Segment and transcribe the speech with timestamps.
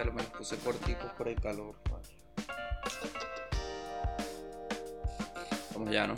[0.00, 1.74] ahorita me los puse corticos por el calor.
[5.74, 6.14] Vamos ya, ¿no?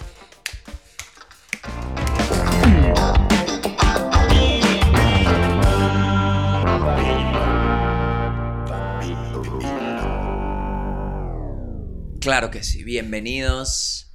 [12.20, 14.12] Claro que sí, bienvenidos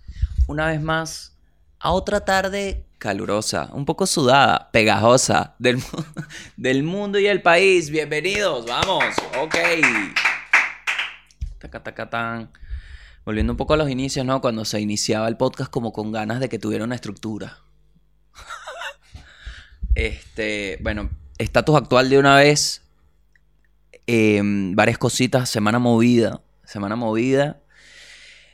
[0.47, 1.36] una vez más
[1.80, 5.84] a otra tarde calurosa, un poco sudada, pegajosa del,
[6.57, 7.91] del mundo y el país.
[7.91, 9.05] Bienvenidos, vamos,
[9.39, 9.55] ok.
[11.59, 12.49] Taca,
[13.23, 14.41] Volviendo un poco a los inicios, ¿no?
[14.41, 17.59] Cuando se iniciaba el podcast como con ganas de que tuviera una estructura.
[19.95, 22.81] este, bueno, estatus actual de una vez.
[24.08, 26.42] Em, varias cositas, semana movida.
[26.64, 27.61] Semana movida.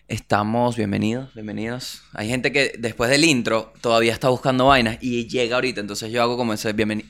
[0.09, 2.01] Estamos, bienvenidos, bienvenidos.
[2.13, 6.21] Hay gente que después del intro todavía está buscando vainas y llega ahorita, entonces yo
[6.21, 7.07] hago como ese bienvenido.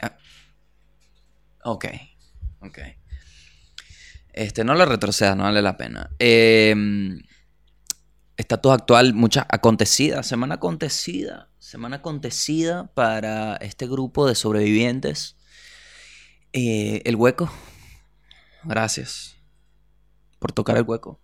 [1.65, 1.85] Ok,
[2.61, 2.79] ok.
[4.33, 6.09] Este, no lo retrocedas, no vale la pena.
[6.19, 6.75] Eh,
[8.37, 15.37] estatus actual, mucha acontecida, semana acontecida, semana acontecida para este grupo de sobrevivientes.
[16.51, 17.51] Eh, el hueco,
[18.63, 19.35] gracias
[20.39, 21.23] por tocar el hueco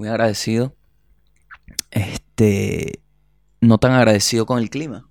[0.00, 0.74] muy agradecido.
[1.90, 3.02] Este,
[3.60, 5.09] no tan agradecido con el clima.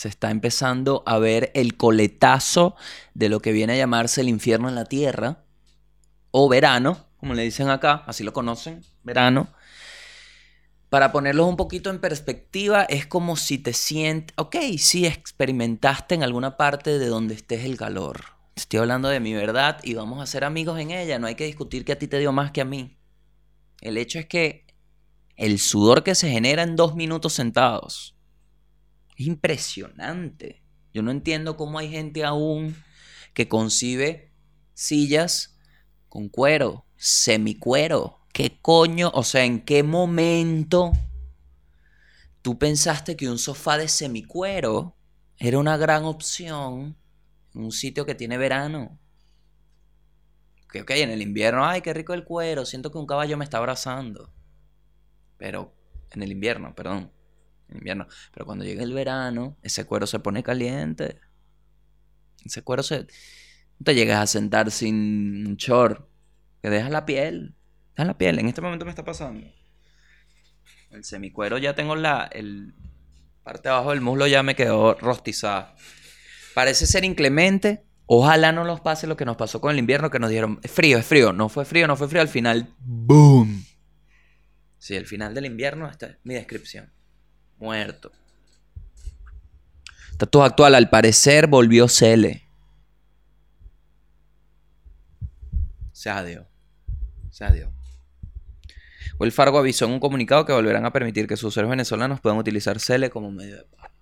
[0.00, 2.74] Se está empezando a ver el coletazo
[3.12, 5.44] de lo que viene a llamarse el infierno en la tierra,
[6.30, 9.48] o verano, como le dicen acá, así lo conocen, verano.
[10.88, 16.22] Para ponerlos un poquito en perspectiva, es como si te sientes, ok, sí experimentaste en
[16.22, 18.22] alguna parte de donde estés el calor.
[18.56, 21.18] Estoy hablando de mi verdad y vamos a ser amigos en ella.
[21.18, 22.96] No hay que discutir que a ti te dio más que a mí.
[23.82, 24.64] El hecho es que
[25.36, 28.16] el sudor que se genera en dos minutos sentados
[29.20, 30.62] es impresionante.
[30.92, 32.74] Yo no entiendo cómo hay gente aún
[33.34, 34.32] que concibe
[34.74, 35.58] sillas
[36.08, 38.18] con cuero, semicuero.
[38.32, 39.10] ¿Qué coño?
[39.14, 40.92] O sea, ¿en qué momento
[42.42, 44.96] tú pensaste que un sofá de semicuero
[45.36, 46.96] era una gran opción
[47.54, 48.98] en un sitio que tiene verano?
[50.72, 53.42] que, ok, en el invierno, ay, qué rico el cuero, siento que un caballo me
[53.42, 54.32] está abrazando.
[55.36, 55.74] Pero,
[56.12, 57.10] en el invierno, perdón,
[57.78, 58.06] invierno.
[58.32, 61.20] Pero cuando llega el verano, ese cuero se pone caliente.
[62.44, 63.00] Ese cuero se...
[63.78, 66.06] No te llegas a sentar sin un short,
[66.62, 67.54] que dejas la piel.
[67.96, 69.46] Dejas la piel, en este momento me está pasando.
[70.90, 72.24] El semicuero ya tengo la...
[72.32, 72.74] El,
[73.42, 75.74] parte de abajo del muslo ya me quedó rostizada.
[76.54, 80.18] Parece ser inclemente, Ojalá no nos pase lo que nos pasó con el invierno, que
[80.18, 83.64] nos dieron, es frío, es frío, no fue frío, no fue frío, al final, ¡boom!
[84.78, 86.92] Sí, el final del invierno, esta es mi descripción.
[87.60, 88.10] Muerto.
[90.10, 92.42] Estatus actual, al parecer, volvió Cele.
[95.92, 96.46] Se adiós.
[97.30, 97.70] Se adiós.
[99.20, 102.38] el Fargo avisó en un comunicado que volverán a permitir que sus seres venezolanos puedan
[102.38, 103.94] utilizar Cele como medio de pago.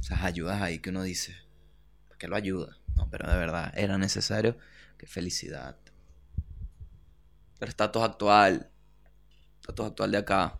[0.00, 1.34] Esas ayudas ahí que uno dice
[2.20, 2.76] que lo ayuda.
[2.94, 4.56] No, pero de verdad, era necesario.
[4.98, 5.76] Qué felicidad.
[7.58, 8.70] Pero estatus actual.
[9.60, 10.59] Estatus actual de acá.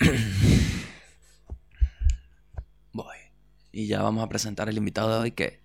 [2.92, 3.16] Voy.
[3.72, 5.62] Y ya vamos a presentar el invitado de hoy que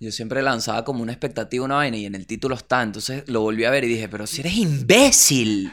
[0.00, 2.82] yo siempre lanzaba como una expectativa, una vaina y en el título está.
[2.82, 5.72] Entonces lo volví a ver y dije, pero si eres imbécil.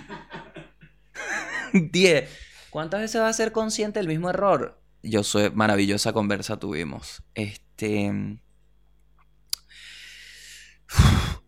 [1.73, 2.29] 10.
[2.69, 4.81] ¿Cuántas veces vas a ser consciente del mismo error?
[5.03, 7.23] yo soy maravillosa conversa tuvimos.
[7.33, 8.05] Este.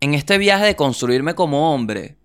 [0.00, 2.18] este viaje de construirme como hombre,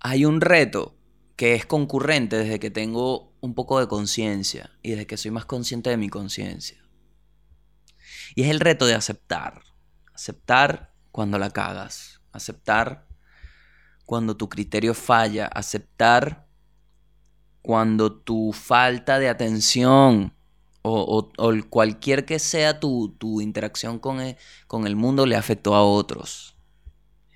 [0.00, 0.96] hay un reto
[1.36, 5.44] que es concurrente desde que tengo un poco de conciencia y desde que soy más
[5.44, 6.82] consciente de mi conciencia.
[8.34, 9.62] Y es el reto de aceptar.
[10.14, 12.20] Aceptar cuando la cagas.
[12.32, 13.06] Aceptar
[14.06, 15.46] cuando tu criterio falla.
[15.46, 16.46] Aceptar
[17.62, 20.34] cuando tu falta de atención
[20.82, 21.30] o,
[21.70, 24.36] cualquier que sea tu, interacción con el,
[24.66, 26.51] con el mundo le afectó a otros.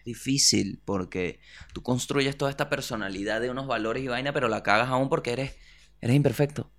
[0.07, 1.41] Difícil porque
[1.75, 5.33] tú construyes toda esta personalidad de unos valores y vaina, pero la cagas aún porque
[5.33, 5.57] eres,
[6.01, 6.73] eres imperfecto.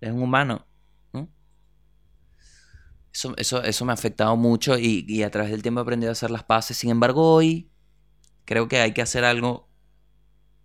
[0.00, 0.66] Eres un humano.
[3.12, 6.12] Eso, eso, eso, me ha afectado mucho y a través del tiempo he aprendido a
[6.12, 6.76] hacer las paces.
[6.76, 7.70] Sin embargo, hoy
[8.44, 9.68] creo que hay que hacer algo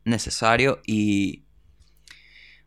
[0.05, 1.45] necesario y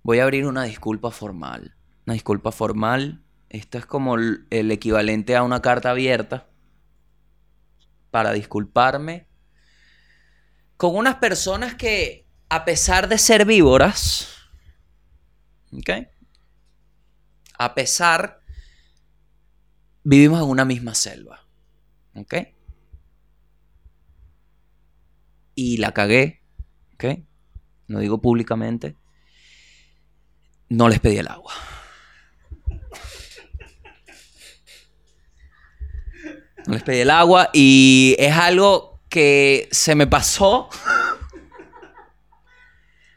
[0.02, 1.76] voy a abrir una disculpa formal
[2.06, 3.22] una disculpa formal.
[3.48, 6.48] Esto es como el equivalente a una carta abierta
[8.16, 9.28] para disculparme
[10.78, 14.38] con unas personas que, a pesar de ser víboras.
[17.58, 18.40] A pesar
[20.02, 21.46] vivimos en una misma selva.
[25.54, 26.42] Y la cagué.
[26.94, 27.04] ¿Ok?
[27.86, 28.96] No digo públicamente.
[30.70, 31.52] No les pedí el agua.
[36.66, 40.68] No les pedí el agua y es algo que se me pasó.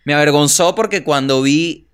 [0.06, 1.88] Me avergonzó porque cuando vi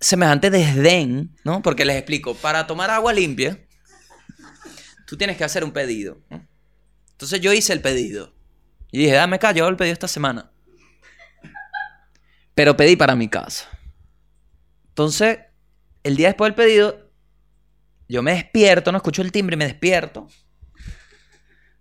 [0.00, 1.62] semejante desdén, ¿no?
[1.62, 3.58] Porque les explico, para tomar agua limpia,
[5.06, 6.18] tú tienes que hacer un pedido.
[7.12, 8.34] Entonces yo hice el pedido.
[8.90, 10.50] Y dije, dame acá, yo el pedido esta semana.
[12.54, 13.68] Pero pedí para mi casa.
[14.88, 15.38] Entonces,
[16.02, 17.10] el día después del pedido,
[18.08, 20.28] yo me despierto, no escucho el timbre y me despierto.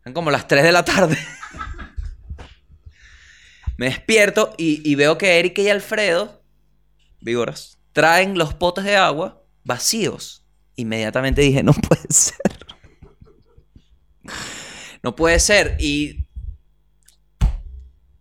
[0.03, 1.17] Son como las 3 de la tarde.
[3.77, 6.43] me despierto y, veo que Eric y Alfredo,
[7.21, 10.45] vígoras, traen los potes de agua vacíos.
[10.75, 12.35] Inmediatamente dije, no puede ser.
[15.03, 15.77] no puede ser.
[15.79, 16.27] Y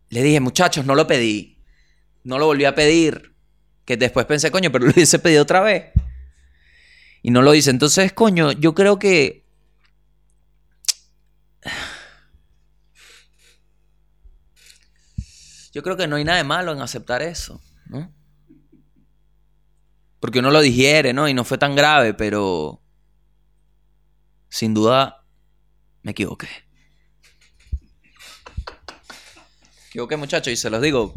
[0.08, 1.58] le dije, muchachos, no lo pedí.
[2.23, 3.34] No lo volví a pedir.
[3.84, 5.87] Que después pensé, coño, pero lo hubiese pedido otra vez.
[7.23, 7.70] Y no lo hice.
[7.70, 9.42] Entonces, coño, yo creo que
[15.73, 18.13] Yo creo que no hay nada de malo en aceptar eso, ¿no?
[20.21, 21.29] Porque uno lo digiere, ¿no?
[21.29, 22.81] Y no fue tan grave, pero
[24.49, 25.25] sin duda
[26.03, 26.49] me equivoqué.
[28.67, 31.15] Me equivoqué, muchachos, y se los digo.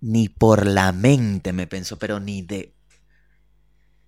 [0.00, 2.74] Ni por la mente me pensó, pero ni de.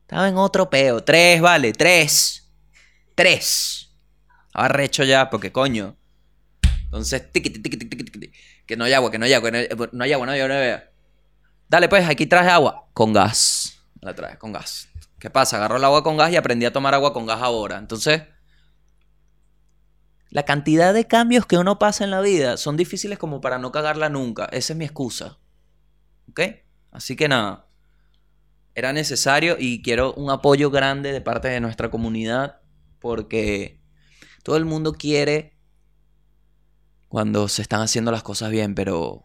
[0.00, 1.04] Estaba en otro peo.
[1.04, 2.50] Tres, vale, tres.
[3.14, 3.90] Tres.
[4.54, 5.96] Arrecho ya, porque coño.
[6.84, 8.32] Entonces, tiqui, tiqui, tiqui,
[8.66, 10.32] que no hay agua, que no hay agua, no hay, agua, no hay agua, no
[10.32, 10.84] hay agua.
[11.68, 12.88] Dale, pues, aquí traje agua.
[12.92, 13.80] Con gas.
[14.00, 14.88] La traje, con gas.
[15.18, 15.56] ¿Qué pasa?
[15.56, 17.78] Agarro el agua con gas y aprendí a tomar agua con gas ahora.
[17.78, 18.22] Entonces,
[20.30, 23.72] la cantidad de cambios que uno pasa en la vida son difíciles como para no
[23.72, 24.46] cagarla nunca.
[24.46, 25.38] Esa es mi excusa.
[26.28, 26.40] ¿Ok?
[26.90, 27.68] Así que nada.
[28.74, 32.60] Era necesario y quiero un apoyo grande de parte de nuestra comunidad
[32.98, 33.80] porque
[34.42, 35.53] todo el mundo quiere
[37.14, 39.24] cuando se están haciendo las cosas bien, pero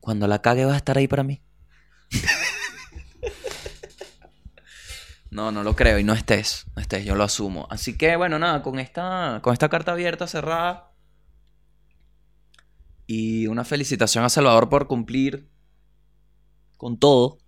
[0.00, 1.40] cuando la cague va a estar ahí para mí.
[5.30, 7.68] no, no lo creo y no estés, no estés, yo lo asumo.
[7.70, 10.90] Así que bueno, nada, con esta, con esta carta abierta, cerrada.
[13.06, 15.48] Y una felicitación a Salvador por cumplir
[16.76, 17.38] con todo.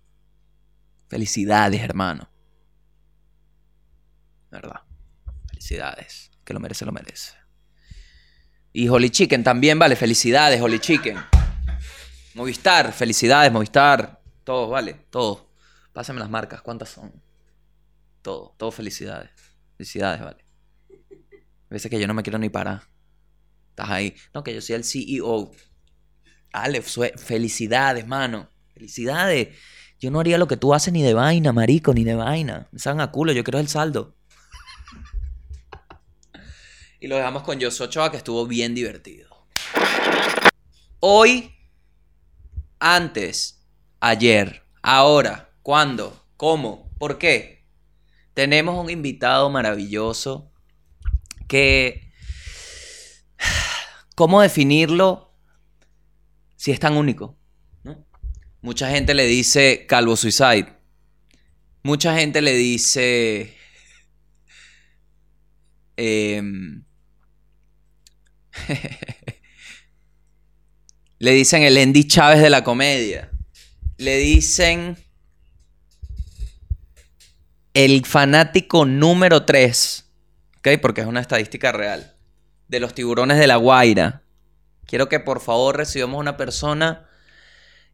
[1.09, 2.29] Felicidades, hermano.
[4.49, 4.83] ¿Verdad?
[5.49, 6.31] Felicidades.
[6.45, 7.38] Que lo merece, lo merece.
[8.71, 9.95] Y Holy Chicken también, vale.
[9.95, 11.17] Felicidades, Holy Chicken.
[12.35, 14.21] Movistar, felicidades, Movistar.
[14.43, 15.43] Todos, vale, todos.
[15.93, 17.11] Pásame las marcas, ¿cuántas son?
[18.21, 19.31] Todo, todo felicidades.
[19.75, 20.45] Felicidades, vale.
[21.69, 22.83] A veces que yo no me quiero ni parar.
[23.69, 24.15] Estás ahí.
[24.33, 25.51] No, que yo soy el CEO.
[26.51, 28.49] Ale, felicidades, mano.
[28.73, 29.49] Felicidades.
[29.99, 32.67] Yo no haría lo que tú haces ni de vaina, marico, ni de vaina.
[32.71, 34.15] Me salgan a culo, yo quiero el saldo.
[37.01, 39.29] Y lo dejamos con Jos Ochoa, que estuvo bien divertido.
[40.99, 41.55] Hoy,
[42.77, 43.65] antes,
[44.01, 47.65] ayer, ahora, cuándo, cómo, por qué.
[48.33, 50.51] Tenemos un invitado maravilloso
[51.47, 52.11] que...
[54.15, 55.33] ¿Cómo definirlo
[56.57, 57.37] si es tan único?
[58.61, 60.75] Mucha gente le dice Calvo Suicide.
[61.81, 63.55] Mucha gente le dice...
[65.95, 66.41] Eh,
[71.19, 73.29] Le dicen el Andy Chávez de la comedia.
[73.97, 74.97] Le dicen
[77.73, 80.05] el fanático número 3,
[80.59, 80.67] ¿ok?
[80.81, 82.15] Porque es una estadística real,
[82.67, 84.23] de los tiburones de la Guaira.
[84.85, 87.09] Quiero que por favor recibamos una persona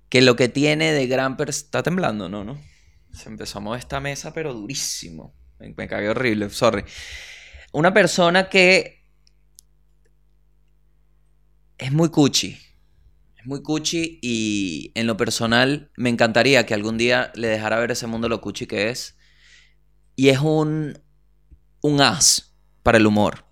[0.10, 1.36] que lo que tiene de gran...
[1.48, 2.44] Está temblando, ¿no?
[2.44, 2.62] ¿no?
[3.12, 5.36] Se empezó a mover esta mesa, pero durísimo.
[5.60, 6.84] Me, me cagué horrible, sorry.
[7.72, 8.95] Una persona que
[11.78, 12.58] es muy cuchi.
[13.38, 17.92] Es muy cuchi y en lo personal me encantaría que algún día le dejara ver
[17.92, 19.18] ese mundo lo cuchi que es.
[20.16, 21.00] Y es un,
[21.82, 23.46] un as para el humor.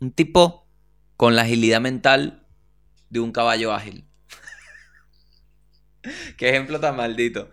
[0.00, 0.68] Un tipo
[1.16, 2.46] con la agilidad mental
[3.10, 4.06] de un caballo ágil.
[6.36, 7.50] Qué ejemplo tan maldito.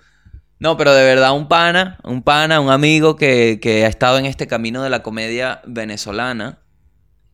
[0.59, 4.27] No, pero de verdad un pana, un pana, un amigo que, que ha estado en
[4.27, 6.60] este camino de la comedia venezolana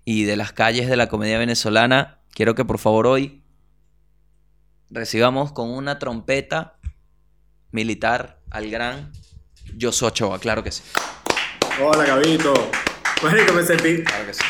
[0.09, 3.43] y de las calles de la comedia venezolana, quiero que por favor hoy
[4.89, 6.77] recibamos con una trompeta
[7.71, 9.11] militar al gran
[9.77, 10.81] Josué Ochoa, claro que sí.
[11.83, 12.53] Hola, Gabito.
[13.21, 14.01] Marico, me sentí.
[14.05, 14.43] Claro que sí.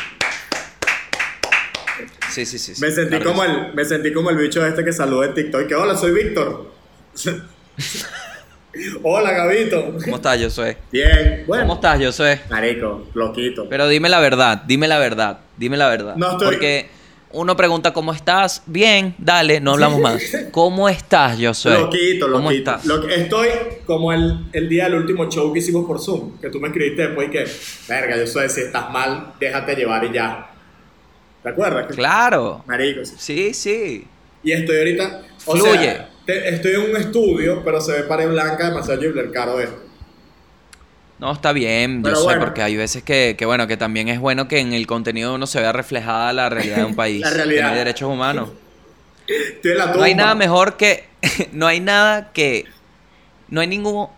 [2.30, 2.76] Sí, sí, sí.
[2.76, 3.50] sí, Me sentí claro como sí.
[3.50, 5.66] el, me sentí como el bicho este que saluda en TikTok.
[5.66, 6.72] Que hola, soy Víctor.
[9.02, 9.94] hola, Gabito.
[10.04, 10.76] ¿Cómo estás, Josué?
[10.92, 11.44] Bien.
[11.46, 11.64] Bueno.
[11.64, 12.40] ¿Cómo estás, Josué?
[12.50, 13.66] Marico, loquito.
[13.68, 16.16] Pero dime la verdad, dime la verdad, dime la verdad.
[16.16, 16.88] No estoy- Porque
[17.30, 20.22] uno pregunta cómo estás, bien, dale, no hablamos más.
[20.50, 21.72] ¿Cómo estás, Josué?
[21.78, 22.70] Loquito, ¿Cómo loquito.
[22.70, 22.86] estás?
[22.86, 23.48] Lo que- estoy
[23.86, 27.02] como el, el día del último show que hicimos por Zoom, que tú me escribiste
[27.08, 27.46] después y que,
[27.88, 30.50] verga, soy, si estás mal, déjate llevar y ya.
[31.42, 31.86] ¿Te acuerdas?
[31.94, 32.64] Claro.
[32.66, 33.14] Marico, sí.
[33.18, 34.06] Sí, sí.
[34.42, 35.72] Y estoy ahorita, o Fluye.
[35.78, 39.82] sea, te- estoy en un estudio, pero se ve pared blanca, demasiado Gibler caro esto.
[41.18, 44.20] No, está bien, Pero yo sé, porque hay veces que, que, bueno, que también es
[44.20, 47.20] bueno que en el contenido uno se vea reflejada la realidad de un país.
[47.22, 47.56] La realidad.
[47.56, 48.50] que no hay derechos humanos.
[49.64, 51.04] La No hay nada mejor que.
[51.52, 52.66] No hay nada que.
[53.48, 54.08] No hay ningún.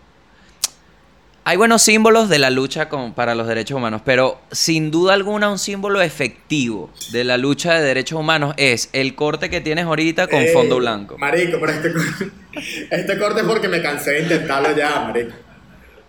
[1.51, 5.49] Hay buenos símbolos de la lucha con- para los derechos humanos, pero sin duda alguna
[5.51, 10.27] un símbolo efectivo de la lucha de derechos humanos es el corte que tienes ahorita
[10.27, 11.17] con Eh, fondo blanco.
[11.17, 11.91] Marico, pero este,
[12.91, 15.33] este corte es porque me cansé de intentarlo ya, marico.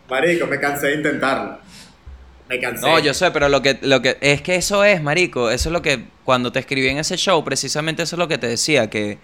[0.09, 1.59] Marico, me cansé de intentarlo.
[2.49, 2.87] Me cansé.
[2.87, 5.73] No, yo sé, pero lo que, lo que es que eso es, marico, eso es
[5.73, 8.89] lo que cuando te escribí en ese show, precisamente eso es lo que te decía,
[8.89, 9.19] que,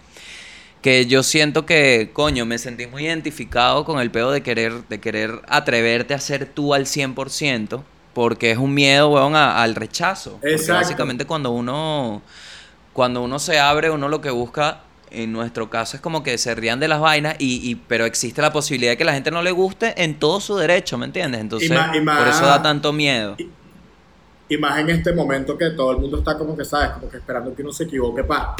[0.82, 5.00] que yo siento que, coño, me sentí muy identificado con el pedo de querer, de
[5.00, 7.82] querer atreverte a ser tú al 100%,
[8.14, 10.38] porque es un miedo, weón, a- al rechazo.
[10.42, 10.74] Exacto.
[10.74, 12.22] básicamente cuando uno,
[12.92, 14.80] cuando uno se abre, uno lo que busca,
[15.10, 18.40] en nuestro caso, es como que se rían de las vainas, y, y- pero existe
[18.42, 21.40] la posibilidad de que la gente no le guste en todo su derecho, ¿me entiendes?
[21.40, 23.36] Entonces, y por eso da tanto miedo.
[24.50, 26.90] Y más en este momento que todo el mundo está como que, ¿sabes?
[26.92, 28.54] Como que esperando que uno se equivoque, pa.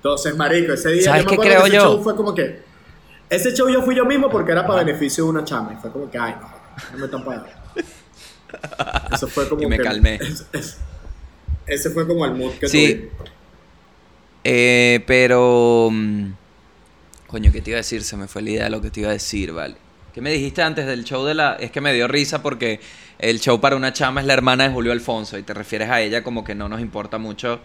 [0.00, 1.82] Entonces, marico, ese día ¿Sabes yo me qué creo que ese yo?
[1.82, 2.62] show fue como que...
[3.28, 5.74] Ese show yo fui yo mismo porque era para beneficio de una chama.
[5.74, 6.48] Y fue como que, ay, no,
[6.92, 7.48] no me están pagando.
[9.14, 10.14] Eso fue como Y me que- calmé.
[10.20, 10.76] Ese, ese-
[11.66, 12.94] ese fue como el mood que Sí.
[12.94, 13.10] tuve.
[14.44, 15.88] Eh, pero.
[15.92, 16.32] mm,
[17.28, 18.02] Coño, ¿qué te iba a decir?
[18.02, 19.76] Se me fue la idea de lo que te iba a decir, ¿vale?
[20.12, 21.54] ¿Qué me dijiste antes del show de la.?
[21.60, 22.80] Es que me dio risa porque
[23.20, 26.00] el show para una chama es la hermana de Julio Alfonso y te refieres a
[26.00, 27.60] ella como que no nos importa mucho.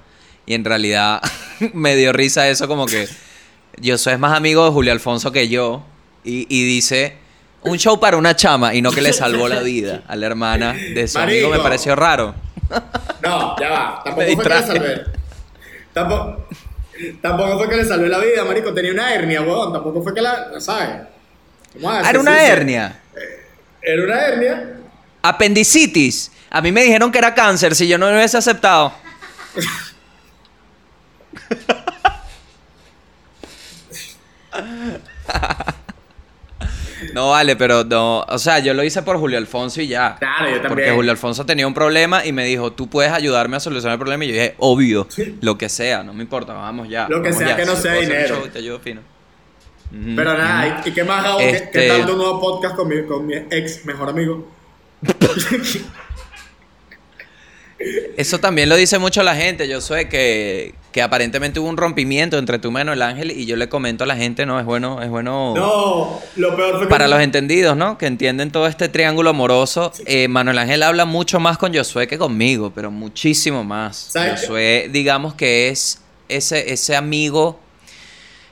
[0.46, 1.22] Y en realidad
[1.74, 3.08] me dio risa eso como que.
[3.78, 5.84] Yo soy más amigo de Julio Alfonso que yo.
[6.24, 7.18] Y, y dice.
[7.64, 10.74] Un show para una chama y no que le salvó la vida a la hermana
[10.74, 12.36] de su amigo me pareció raro.
[13.24, 14.02] No, ya va.
[14.04, 15.04] Tampoco fue que le salvé.
[15.92, 16.48] Tampoco,
[17.22, 18.72] tampoco fue que le salvé la vida, marico.
[18.72, 19.74] Tenía una hernia, weón.
[19.74, 20.60] Tampoco fue que la.
[20.60, 21.08] ¿Sabes?
[21.74, 22.04] ¿Cómo Ah?
[22.08, 23.00] Era una hernia.
[23.82, 24.74] Era una hernia.
[25.24, 26.32] Apendicitis.
[26.52, 28.94] A mí me dijeron que era cáncer si yo no lo hubiese aceptado.
[37.14, 40.16] No vale, pero no, o sea, yo lo hice por Julio Alfonso y ya.
[40.18, 40.96] Claro, yo Porque también.
[40.96, 44.24] Julio Alfonso tenía un problema y me dijo, tú puedes ayudarme a solucionar el problema.
[44.26, 45.08] Y yo dije, obvio,
[45.42, 47.08] lo que sea, no me importa, vamos ya.
[47.10, 48.36] Lo que sea ya, que no si sea un dinero.
[48.38, 49.02] show te ayudo fino.
[49.92, 51.38] Pero nada, ¿y, qué más hago?
[51.38, 54.50] ¿Qué- ¿Qué, Este- tal tu nuevo podcast con mi, con mi ex mejor amigo?
[58.18, 59.68] Eso también lo dice mucho la gente.
[59.68, 63.68] Yo sé que, que aparentemente hubo un rompimiento entre tu Manuel Ángel y yo le
[63.70, 66.88] comento a la gente, no, es bueno, es bueno No, lo peor fue que.
[66.88, 67.98] para los entendidos, ¿no?
[67.98, 69.92] Que entienden todo este triángulo amoroso.
[70.06, 74.12] Eh, Manuel Ángel habla mucho más con Josué que conmigo, pero muchísimo más.
[74.42, 76.00] Josué, digamos que es
[76.30, 77.60] ese, ese amigo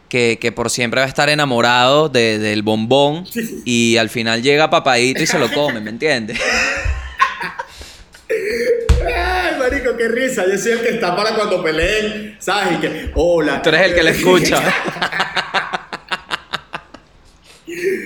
[0.10, 3.26] que, que por siempre va a estar enamorado de- del bombón
[3.66, 6.38] y al final llega papadito y se lo come, ¿me entiendes?
[9.98, 10.46] Qué risa.
[10.50, 12.74] Yo soy el que está para cuando peleen, ¿sabes?
[12.74, 13.62] Y que, hola.
[13.62, 14.58] Tú eres el que le escucha.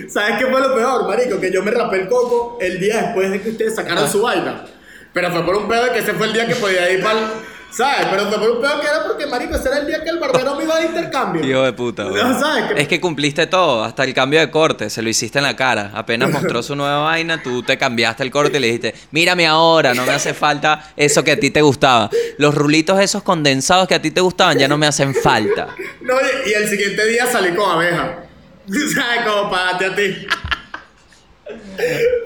[0.08, 1.38] ¿Sabes qué fue lo peor, marico?
[1.40, 4.08] Que yo me rapé el coco el día después de que ustedes sacaron Ah.
[4.08, 4.64] su vaina.
[5.12, 7.20] Pero fue por un pedo de que ese fue el día que podía ir para
[7.70, 8.06] ¿Sabes?
[8.10, 10.56] Pero fue un pedo que era porque, marico, ese era el día que el barbero
[10.56, 11.44] me iba de intercambio.
[11.44, 12.40] Hijo de puta, No.
[12.40, 12.64] ¿sabes?
[12.76, 15.90] Es que cumpliste todo, hasta el cambio de corte, se lo hiciste en la cara.
[15.94, 19.92] Apenas mostró su nueva vaina, tú te cambiaste el corte y le dijiste, mírame ahora,
[19.94, 22.08] no me hace falta eso que a ti te gustaba.
[22.38, 25.68] Los rulitos esos condensados que a ti te gustaban ya no me hacen falta.
[26.00, 26.14] No,
[26.46, 28.24] y, el siguiente día salí con abeja.
[28.66, 29.26] ¿Sabes?
[29.26, 30.26] Como para a ti.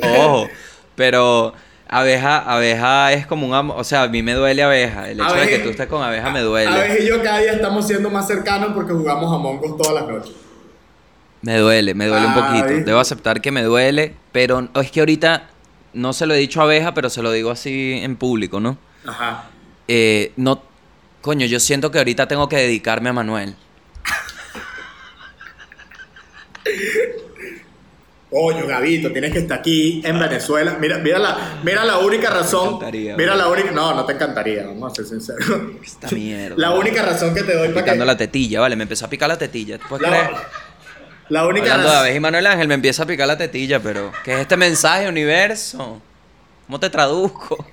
[0.03, 0.49] Ojo,
[0.95, 1.55] pero
[1.93, 5.09] abeja, abeja es como un amor, o sea, a mí me duele abeja.
[5.11, 6.71] El hecho de que tú estés con abeja me duele.
[6.71, 10.09] Abeja y yo cada día estamos siendo más cercanos porque jugamos a Mongos todas las
[10.11, 10.33] noches.
[11.43, 12.85] Me duele, me duele un Ah, poquito.
[12.85, 15.49] Debo aceptar que me duele, pero es que ahorita
[15.93, 18.79] no se lo he dicho a abeja, pero se lo digo así en público, ¿no?
[19.07, 19.45] Ajá.
[19.89, 20.63] Eh, no,
[21.21, 23.57] coño, yo siento que ahorita tengo que dedicarme a Manuel.
[28.33, 30.79] Coño, Gabito, tienes que estar aquí en Venezuela.
[30.81, 32.69] Mira, mira la, mira la única razón.
[32.77, 33.71] encantaría, mira la única.
[33.73, 35.47] No, no te encantaría, vamos a ser sinceros.
[35.85, 36.55] Esta mierda.
[36.57, 38.07] La única razón que te doy para Picando que.
[38.07, 39.79] la tetilla, vale, me empezó a picar la tetilla.
[39.79, 40.31] ¿Tú puedes La, creer?
[41.29, 42.07] la única Hablando de razón.
[42.07, 45.07] Aves y Manuel Ángel, me empieza a picar la tetilla, pero ¿qué es este mensaje,
[45.09, 46.01] universo?
[46.67, 47.65] ¿Cómo te traduzco?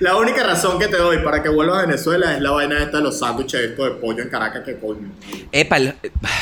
[0.00, 2.96] La única razón que te doy para que vuelvas a Venezuela es la vaina esta
[2.96, 5.10] de los sándwiches estos de pollo en Caracas que coño.
[5.52, 5.94] Epa, el,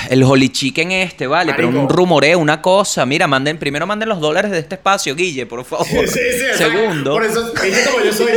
[0.09, 3.05] el Holy Chicken este, vale, pero un rumoreo, una cosa.
[3.07, 5.87] Mira, manden, primero manden los dólares de este espacio, Guille, por favor.
[5.89, 6.79] Sí, sí, exacto.
[6.79, 7.13] Segundo.
[7.13, 8.29] Por eso, viste como yo soy.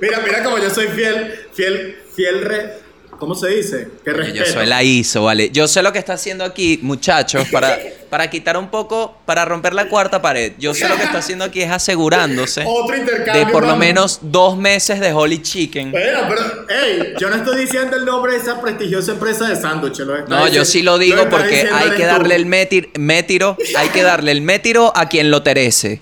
[0.00, 2.79] Mira, mira como yo soy fiel, fiel, fiel re.
[3.20, 3.88] ¿Cómo se dice?
[4.04, 4.38] Que respeto.
[4.44, 5.50] Yo soy la ISO, ¿vale?
[5.50, 7.78] Yo sé lo que está haciendo aquí, muchachos, para,
[8.10, 10.54] para quitar un poco, para romper la cuarta pared.
[10.58, 13.44] Yo sé lo que está haciendo aquí es asegurándose Otro intercambio.
[13.46, 15.90] de por lo menos dos meses de Holy Chicken.
[15.92, 20.06] Bueno, pero, hey, yo no estoy diciendo el nombre de esa prestigiosa empresa de sándwiches.
[20.26, 22.02] No, yo sí lo digo porque hay que tú.
[22.06, 26.00] darle el métir- métiro, hay que darle el métiro a quien lo terece.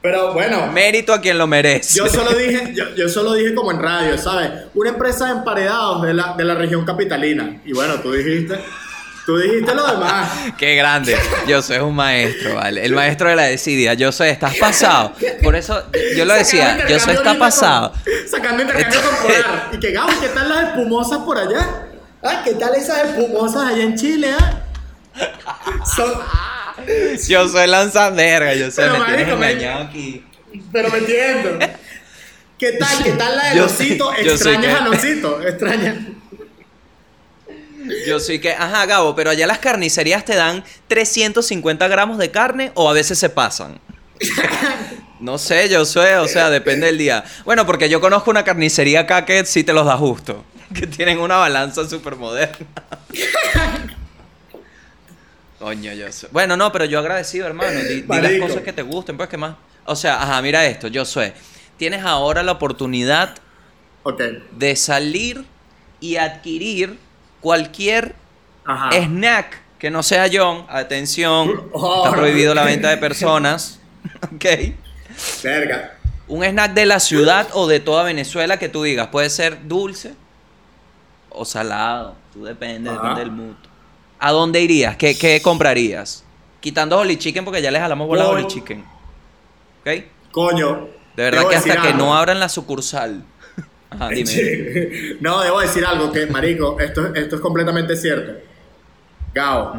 [0.00, 1.98] Pero bueno, Mérito a quien lo merece.
[1.98, 4.50] yo solo dije, yo, yo solo dije como en radio, ¿sabes?
[4.74, 7.60] Una empresa de emparedados de la, de la región capitalina.
[7.64, 8.60] Y bueno, tú dijiste,
[9.26, 10.30] tú dijiste lo demás.
[10.58, 11.16] Qué grande.
[11.48, 12.84] Yo soy un maestro, ¿vale?
[12.84, 13.94] El maestro de la desidia.
[13.94, 15.12] Yo soy, estás pasado.
[15.42, 15.82] Por eso
[16.16, 17.90] yo lo decía, yo soy, está pasado.
[17.92, 19.68] con- sacando intercambio temporal.
[19.72, 21.66] Y que, Gabo, ¿qué tal las espumosas por allá?
[22.22, 24.62] Ah, ¿qué tal esas espumosas allá en Chile, ah?
[25.96, 26.12] Son,
[27.28, 30.24] Yo soy lanzaderga, yo sé, Pero, me tienes marico, me- engañado aquí.
[30.72, 31.58] pero me entiendo.
[32.58, 33.02] ¿Qué tal?
[33.04, 35.96] ¿Qué tal la de sé Extrañas que- a Losito, extrañas.
[38.06, 42.70] Yo soy que, ajá, Gabo, pero allá las carnicerías te dan 350 gramos de carne
[42.74, 43.80] o a veces se pasan.
[45.20, 47.24] No sé, yo sé, o sea, depende del día.
[47.44, 50.44] Bueno, porque yo conozco una carnicería acá que sí te los da justo.
[50.74, 52.56] Que tienen una balanza súper moderna.
[55.58, 56.28] Coño, yo sé.
[56.30, 57.70] Bueno, no, pero yo agradecido, hermano.
[57.80, 59.56] Di, di las cosas que te gusten, pues, ¿qué más?
[59.84, 61.34] O sea, ajá, mira esto, yo sé.
[61.76, 63.34] Tienes ahora la oportunidad
[64.52, 65.44] de salir
[66.00, 66.98] y adquirir
[67.40, 68.14] cualquier
[68.64, 68.90] Ajá.
[68.92, 70.64] snack que no sea John.
[70.68, 72.04] Atención, Oh.
[72.04, 73.80] está prohibido la venta de personas.
[74.34, 74.44] ok.
[75.42, 75.94] Verga.
[76.28, 79.08] Un snack de la ciudad o de toda Venezuela que tú digas.
[79.08, 80.14] Puede ser dulce
[81.30, 82.16] o salado.
[82.32, 82.98] Tú depende, Ajá.
[83.00, 83.54] depende del mood.
[84.18, 84.96] ¿A dónde irías?
[84.96, 86.24] ¿Qué, qué comprarías?
[86.60, 88.46] Quitando Holy Chicken porque ya les jalamos bola a Holy.
[88.46, 88.84] Chicken.
[89.80, 90.04] ¿Ok?
[90.32, 90.88] Coño.
[91.16, 93.24] De verdad que hasta que no abran la sucursal.
[93.90, 94.26] Ajá, dime.
[94.26, 95.16] Sí.
[95.20, 98.32] No, debo decir algo que, marico, esto, esto es completamente cierto.
[99.34, 99.74] Gao,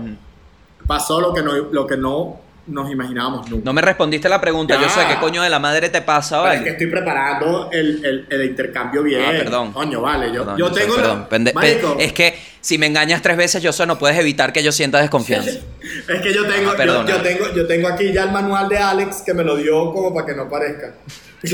[0.87, 3.63] pasó lo que no, lo que no nos imaginábamos nunca.
[3.65, 4.79] No me respondiste la pregunta.
[4.81, 6.71] Yo sé qué coño de la madre te pasa, Pero es que ¿vale?
[6.71, 9.21] estoy preparando el, el, el intercambio bien.
[9.25, 9.71] Ah, perdón.
[9.73, 10.27] Coño, vale.
[10.27, 11.27] Yo, Perdón, yo yo sé, tengo la- perdón.
[11.29, 14.61] Pende- Marico, es que si me engañas tres veces, yo sé, no puedes evitar que
[14.63, 15.49] yo sienta desconfianza.
[16.07, 19.21] es que yo tengo, Ah, yo, tengo, yo tengo aquí ya el manual de Alex
[19.25, 20.93] que me lo dio como para que no parezca.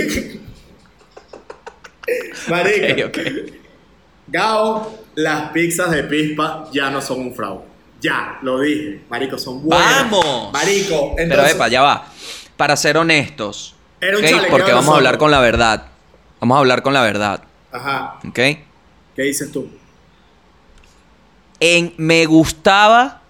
[2.49, 3.11] Marico.
[4.27, 7.63] Gao, las pizzas de pispa ya no son un fraude.
[8.01, 9.01] Ya, lo dije.
[9.09, 10.03] Marico, son buenas.
[10.11, 10.53] ¡Vamos!
[10.53, 12.07] Marico, Pero entonces, epa, ya va.
[12.57, 13.75] Para ser honestos.
[13.99, 14.29] Era un ¿ok?
[14.29, 15.87] chalequeo Porque vamos a hablar con la verdad.
[16.39, 17.41] Vamos a hablar con la verdad.
[17.71, 18.35] Ajá, ¿Ok?
[18.35, 19.69] ¿qué dices tú?
[21.59, 23.21] En, me gustaba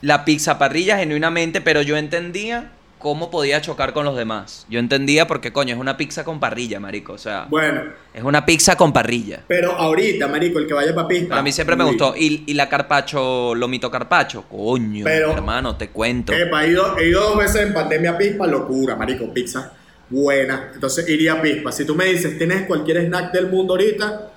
[0.00, 2.72] la pizza parrilla genuinamente, pero yo entendía
[3.04, 4.64] cómo podía chocar con los demás.
[4.70, 7.12] Yo entendía porque, coño, es una pizza con parrilla, marico.
[7.12, 7.82] O sea, Bueno,
[8.14, 9.40] es una pizza con parrilla.
[9.46, 11.06] pero ahorita, marico, el que vaya para.
[11.06, 12.14] Pero a mí siempre me gustó.
[12.16, 14.44] Y, y la carpacho, lomito carpacho.
[14.48, 16.32] Coño, Pero- hermano, te cuento.
[16.32, 19.70] Epa, he ido, he ido dos veces en pandemia a pispa, locura, marico, pizza
[20.08, 20.70] buena.
[20.72, 21.72] Entonces iría a pispa.
[21.72, 24.30] Si tú me dices, tienes cualquier snack del mundo ahorita,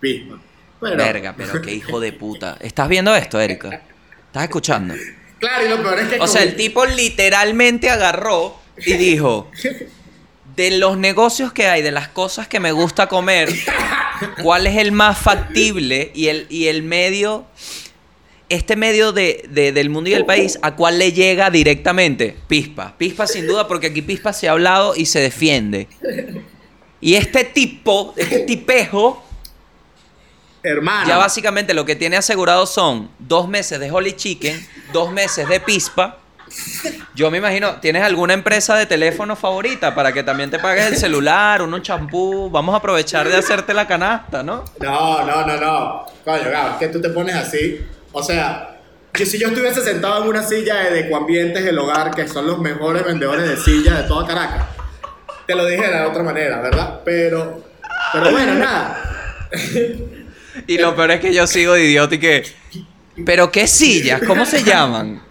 [0.00, 0.38] pispa.
[0.80, 2.56] Pero, Verga, pero qué hijo de puta.
[2.60, 3.82] ¿Estás viendo esto, Erika?
[4.28, 4.94] ¿Estás escuchando?
[5.38, 6.20] Claro, y lo peor es que.
[6.20, 9.50] O sea, el tipo literalmente agarró y dijo,
[10.56, 13.48] de los negocios que hay, de las cosas que me gusta comer,
[14.42, 17.44] ¿cuál es el más factible y el, y el medio,
[18.48, 22.36] este medio de, de- del mundo y del país, a cuál le llega directamente?
[22.46, 22.94] Pispa.
[22.96, 25.88] Pispa sin duda, porque aquí Pispa se ha hablado y se defiende.
[27.00, 29.23] Y este tipo, este tipejo,
[30.64, 31.06] Hermano.
[31.06, 35.60] ya básicamente lo que tiene asegurado son dos meses de Holy Chicken, dos meses de
[35.60, 36.18] Pispa.
[37.14, 40.96] Yo me imagino, ¿tienes alguna empresa de teléfono favorita para que también te pagues el
[40.96, 42.48] celular, unos champú?
[42.50, 44.64] Vamos a aprovechar de hacerte la canasta, ¿no?
[44.80, 46.06] No, no, no, no.
[46.24, 47.80] Coño, Gabo, es que tú te pones así.
[48.12, 48.78] O sea,
[49.12, 52.58] que si yo estuviese sentado en una silla de Ecoambientes del Hogar, que son los
[52.58, 54.64] mejores vendedores de sillas de toda Caracas,
[55.46, 57.00] te lo dijera de otra manera, ¿verdad?
[57.04, 57.62] Pero,
[58.12, 59.02] pero bueno, nada.
[60.66, 62.44] Y lo peor es que yo sigo de idiota y que...
[63.24, 64.20] ¿Pero qué sillas?
[64.26, 65.22] ¿Cómo se llaman?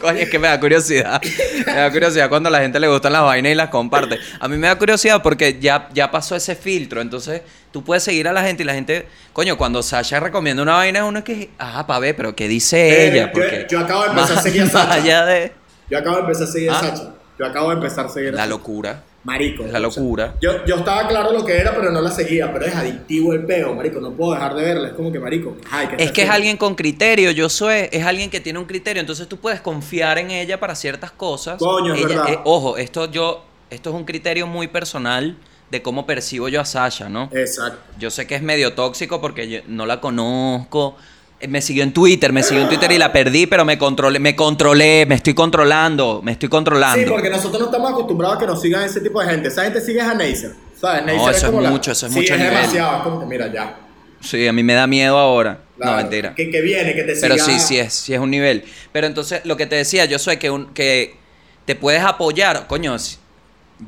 [0.00, 1.22] Coño, es que me da curiosidad.
[1.66, 4.18] Me da curiosidad cuando a la gente le gustan las vainas y las comparte.
[4.40, 7.00] A mí me da curiosidad porque ya, ya pasó ese filtro.
[7.00, 9.06] Entonces, tú puedes seguir a la gente y la gente.
[9.32, 11.50] Coño, cuando Sasha recomienda una vaina, uno es que.
[11.58, 13.26] Ah, pa' ver, pero ¿qué dice ella?
[13.26, 15.24] yo- Porque yo acabo de empezar a seguir a Sasha.
[15.26, 15.52] de.
[15.88, 16.80] Yo acabo de empezar a seguir a Ah.
[16.80, 17.14] Sacha.
[17.38, 19.04] Yo acabo de empezar a seguir a La locura.
[19.24, 19.64] Marico.
[19.64, 20.34] Es la o sea, locura.
[20.40, 22.52] yo, yo estaba claro lo que era, pero no la seguía.
[22.52, 24.00] Pero es adictivo el peo, marico.
[24.00, 24.88] No puedo dejar de verla.
[24.88, 25.56] Es como que, marico.
[25.70, 28.64] ay, ¿qué Es que es alguien con criterio, yo soy, es alguien que tiene un
[28.64, 31.58] criterio, entonces tú puedes confiar en ella para ciertas cosas.
[31.58, 32.32] Coño, es Ella- verdad.
[32.32, 35.36] eh, ojo, esto yo, esto es un criterio muy personal
[35.70, 37.30] de cómo percibo yo a Sasha, ¿no?
[37.32, 37.78] Exacto.
[37.98, 40.96] Yo sé que es medio tóxico porque yo no la conozco.
[41.42, 44.18] Eh, Me siguió en Twitter, me siguió en Twitter y la perdí, pero me controlé,
[44.20, 46.98] me controlé, me estoy controlando, me estoy controlando.
[47.04, 49.48] Sí, porque nosotros no estamos acostumbrados a que nos sigan ese tipo de gente.
[49.48, 50.52] Esa gente sigue a Neisser.
[50.80, 51.04] ¿Sabes?
[51.04, 52.54] Neisser eso es como la- mucho, eso es sí, mucho es nivel.
[52.54, 52.96] demasiado.
[52.98, 53.76] Es como que, mira, ya.
[54.20, 55.58] Sí, a mí me da miedo ahora.
[55.78, 56.32] No, mentira.
[56.36, 57.28] Que, que viene, que te siga.
[57.34, 58.64] Pero sí, sí es, sí es un nivel.
[58.92, 61.16] Pero entonces, lo que te decía, yo soy que, un, que
[61.64, 62.68] te puedes apoyar.
[62.68, 63.16] Coño, si-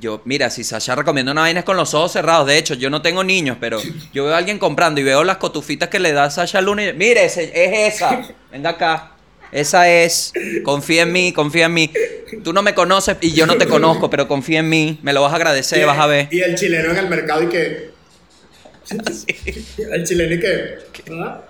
[0.01, 2.47] yo, mira, si Sasha recomienda una vaina es con los ojos cerrados.
[2.47, 3.81] De hecho, yo no tengo niños, pero
[4.13, 6.93] yo veo a alguien comprando y veo las cotufitas que le da Sasha Luna y
[6.93, 8.23] mire, ese- es esa.
[8.53, 9.11] Venga acá.
[9.53, 10.33] Esa es.
[10.65, 11.93] Confía en mí, confía en mí.
[12.43, 14.99] Tú no me conoces y yo no te conozco, pero confía en mí.
[15.03, 16.29] Me lo vas a agradecer, vas a ver.
[16.33, 17.95] Y el chileno en el mercado y que.
[19.93, 20.75] El chileno y que.
[21.13, 21.41] ¿ah?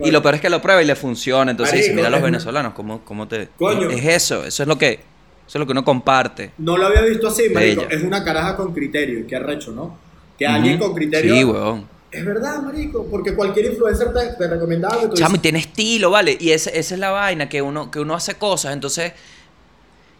[0.00, 1.50] Y lo peor es que lo prueba y le funciona.
[1.50, 3.48] Entonces dice, mira a los venezolanos, ¿cómo, cómo te...?
[3.58, 3.90] Coño.
[3.90, 5.00] Es eso, eso es lo que...
[5.46, 6.52] Eso es lo que uno comparte.
[6.58, 7.82] No lo había visto así, marico.
[7.90, 9.26] Es una caraja con criterio.
[9.26, 9.96] Qué arrecho, ¿no?
[10.38, 11.34] Que alguien con criterio.
[11.34, 11.88] Sí, weón.
[12.10, 13.06] Es verdad, marico.
[13.10, 16.36] Porque cualquier influencer te, te recomendaba que tú Chamo, y dices, tiene estilo, ¿vale?
[16.40, 19.12] Y esa es la vaina, que uno, que uno hace cosas, entonces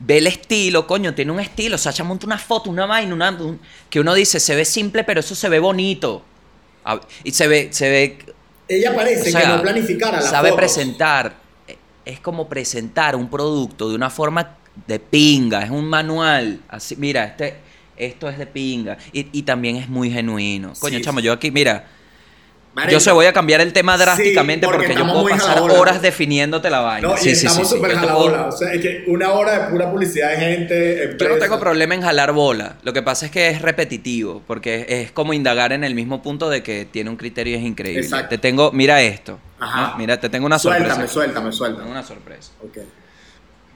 [0.00, 1.78] ve el estilo, coño, tiene un estilo.
[1.78, 5.20] Sacha monta una foto, una vaina, una, un- que uno dice, se ve simple, pero
[5.20, 6.22] eso se ve bonito.
[6.84, 8.18] A- Y se ve, se ve,
[8.68, 10.60] Ella parece o sea, que no planificara la sabe fotos.
[10.60, 11.36] presentar.
[12.04, 16.60] Es como presentar un producto de una forma de pinga, es un manual.
[16.68, 17.54] Así, mira, este,
[17.96, 18.96] esto es de pinga.
[19.12, 20.72] Y, y también es muy genuino.
[20.78, 21.84] Coño, Sí, chamo, yo aquí, mira,
[22.90, 25.74] yo se voy a cambiar el tema Sí, drásticamente porque porque, yo puedo pasar jalabola.
[25.74, 27.06] horas definiéndote la vaina.
[27.06, 29.70] No, sí, y sí, estamos sí, súper puedo- O sea, es que una hora de
[29.70, 30.96] pura publicidad de gente.
[30.98, 31.38] Yo no empresa.
[31.38, 32.78] tengo problema en jalar bola.
[32.82, 36.20] Lo que pasa es que es repetitivo, porque es, es como indagar en el mismo
[36.20, 38.00] punto de que tiene un criterio y es increíble.
[38.02, 38.30] Exacto.
[38.30, 39.38] Te tengo, mira esto.
[39.60, 39.90] Ajá.
[39.92, 39.98] ¿no?
[39.98, 41.12] Mira, te tengo una Suéltame, sorpresa.
[41.12, 41.82] suéltame, Te suéltame.
[41.84, 42.50] tengo una sorpresa.
[42.60, 42.78] Ok.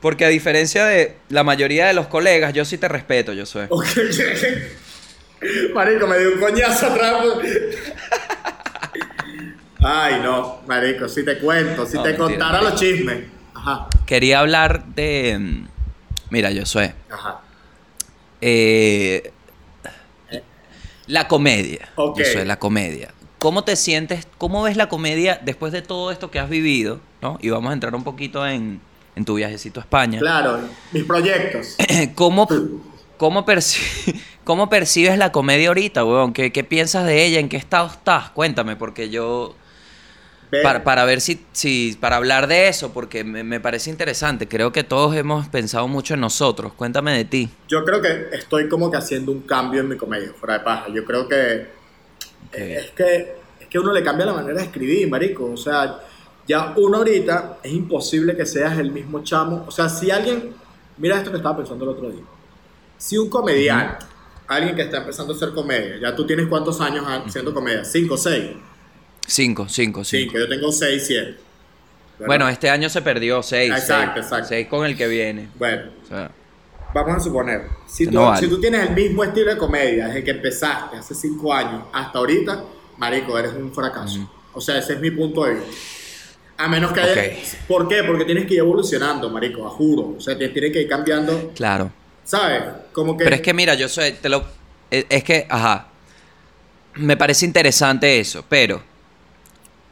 [0.01, 3.67] Porque a diferencia de la mayoría de los colegas, yo sí te respeto, yo soy.
[5.75, 7.17] Marico, me dio un coñazo atrás.
[9.81, 13.25] Ay, no, Marico, si te cuento, si No, te mentira, contara los chismes.
[13.55, 15.37] Ajá, Quería hablar de.
[15.39, 15.67] mm,
[16.31, 16.91] Mira, yo soy.
[17.11, 17.41] ajá.
[18.41, 19.33] Eh,
[21.07, 21.89] la comedia.
[21.97, 22.19] Ok.
[22.19, 23.13] Yo soy la comedia.
[23.39, 24.27] ¿Cómo te sientes?
[24.37, 27.01] ¿Cómo ves la comedia después de todo esto que has vivido?
[27.23, 27.39] ¿no?
[27.41, 28.81] Y vamos a entrar un poquito en,
[29.19, 30.21] en tu viajecito a España.
[30.21, 30.61] Claro,
[30.93, 31.77] mis proyectos.
[32.15, 32.49] ¿Cómo,
[33.17, 36.33] cómo, perci- cómo percibes la comedia ahorita, weón?
[36.33, 37.41] ¿Qué, ¿Qué piensas de ella?
[37.41, 38.31] ¿En qué estado estás?
[38.31, 39.55] Cuéntame, porque yo...
[40.63, 41.99] Para, para ver si, si...
[42.01, 44.49] Para hablar de eso, porque me, me parece interesante.
[44.49, 46.73] Creo que todos hemos pensado mucho en nosotros.
[46.73, 47.51] Cuéntame de ti.
[47.69, 50.87] Yo creo que estoy como que haciendo un cambio en mi comedia, fuera de paja.
[50.95, 51.67] Yo creo que
[52.53, 55.45] es que es que uno le cambia la manera de escribir, marico.
[55.53, 55.99] O sea,
[56.49, 59.65] ya uno ahorita es imposible que seas el mismo chamo.
[59.69, 60.55] O sea, si alguien,
[60.97, 62.23] mira esto que estaba pensando el otro día.
[62.97, 64.07] Si un comediante,
[64.47, 68.17] alguien que está empezando a hacer comedia, ya tú tienes cuántos años haciendo comedia, cinco,
[68.17, 68.53] seis,
[69.27, 70.31] Cinco, cinco, cinco.
[70.33, 70.39] cinco.
[70.39, 71.37] Yo tengo seis, siete.
[72.19, 72.27] ¿verdad?
[72.27, 73.71] Bueno, este año se perdió seis.
[73.71, 74.49] Exacto, seis, exacto.
[74.49, 75.51] Seis con el que viene.
[75.59, 76.31] bueno, O sea,
[76.95, 78.41] Vamos a suponer, si tú, No vale.
[78.41, 82.19] si tú tienes el mismo estilo de comedia desde que empezaste hace cinco años hasta
[82.19, 82.65] ahorita,
[82.97, 84.27] marico, eres un fracaso.
[84.55, 85.71] O sea, ese es mi punto de vista.
[86.59, 87.37] A menos que haya...
[87.67, 88.03] ¿Por qué?
[88.05, 90.17] Porque tienes que ir evolucionando, marico, a juro.
[90.17, 91.91] O sea, tienes que ir cambiando, claro.
[92.29, 92.63] ¿sabes?
[92.93, 93.25] Como que...
[93.25, 94.45] Pero es que mira, yo soy, te lo,
[94.91, 95.87] es es que, ajá,
[96.95, 98.83] me parece interesante eso, pero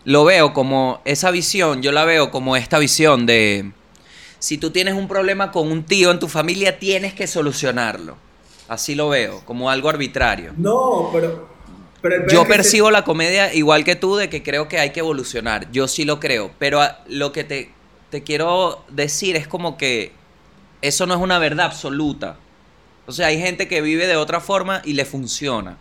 [0.05, 3.73] lo veo como esa visión, yo la veo como esta visión de,
[4.39, 8.17] si tú tienes un problema con un tío en tu familia, tienes que solucionarlo.
[8.69, 10.53] Así lo veo, como algo arbitrario.
[10.57, 11.56] No, pero...
[12.29, 15.71] Yo se- percibo la comedia igual que tú de que creo que hay que evolucionar.
[15.73, 16.53] Yo sí lo creo.
[16.59, 17.73] Pero lo que te,
[18.11, 20.13] te quiero decir es como que
[20.83, 22.37] eso no es una verdad absoluta.
[23.07, 25.77] O sea, hay gente que vive de otra forma y le funciona.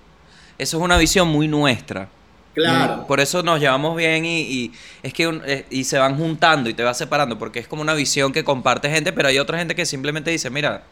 [0.57, 2.09] Eso es una visión muy nuestra.
[2.53, 3.05] Claro.
[3.07, 4.71] Por eso nos llevamos bien y, y
[5.03, 7.81] es que un- eh, y se van juntando y te vas separando porque es como
[7.81, 10.83] una visión que comparte gente, pero hay otra gente que simplemente dice, mira,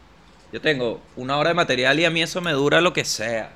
[0.52, 3.52] yo tengo una hora de material y a mí eso me dura lo que sea.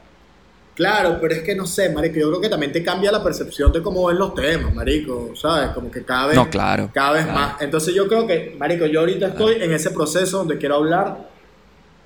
[0.78, 3.72] Claro, pero es que no sé, marico, yo creo que también te cambia la percepción
[3.72, 5.72] de cómo ven los temas, marico, ¿sabes?
[5.72, 7.40] Como que cada vez, No, claro, cada vez claro.
[7.40, 7.62] más.
[7.64, 11.30] Entonces yo creo que, marico, yo ahorita estoy en ese proceso donde quiero hablar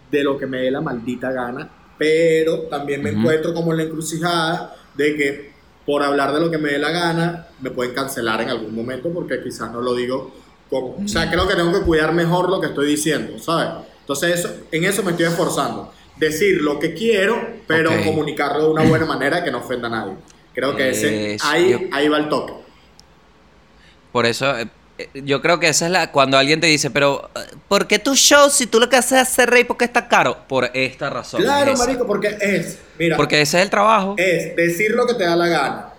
[0.09, 3.83] de lo que me dé la maldita gana, pero también me encuentro como en la
[3.83, 5.51] encrucijada de que
[5.85, 9.11] por hablar de lo que me dé la gana, me pueden cancelar en algún momento
[9.11, 10.31] porque quizás no lo digo
[10.69, 10.95] como...
[11.03, 13.85] O sea, creo que tengo que cuidar mejor lo que estoy diciendo, ¿sabes?
[13.99, 15.91] Entonces eso, en eso me estoy esforzando.
[16.21, 17.35] Decir lo que quiero,
[17.67, 20.13] pero comunicarlo de una buena manera que no ofenda a nadie.
[20.53, 22.53] Creo que ese, ahí, yo- ahí va el toque.
[24.11, 24.67] Por eso, eh,
[24.99, 26.11] eh, yo creo que esa es la.
[26.11, 29.13] Cuando alguien te dice, pero, eh, ¿por qué tu show si tú lo que haces
[29.13, 30.37] es hacer reír porque está caro?
[30.47, 31.41] Por esta razón.
[31.41, 34.13] Claro, es marico, porque es, mira, Porque ese es el trabajo.
[34.17, 35.93] es decir lo que te da la gana,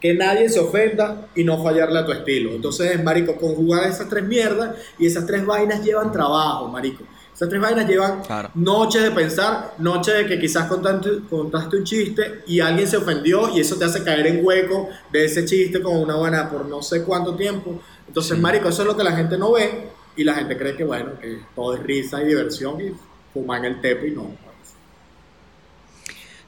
[0.00, 2.50] que nadie se ofenda y no fallarle a tu estilo.
[2.50, 7.04] Entonces, marico, conjugar esas tres mierdas y esas tres vainas llevan trabajo, marico.
[7.36, 8.50] Esas tres vainas llevan Claro.
[8.54, 13.54] noches de pensar, noches de que quizás contaste, contaste un chiste y alguien se ofendió
[13.54, 16.82] y eso te hace caer en hueco de ese chiste con una buena por no
[16.82, 17.80] sé cuánto tiempo.
[18.08, 18.40] Entonces, Sí.
[18.40, 21.18] marico, eso es lo que la gente no ve y la gente cree que, bueno,
[21.20, 22.92] que todo es risa y diversión y
[23.34, 24.34] fumar en el tepe y no.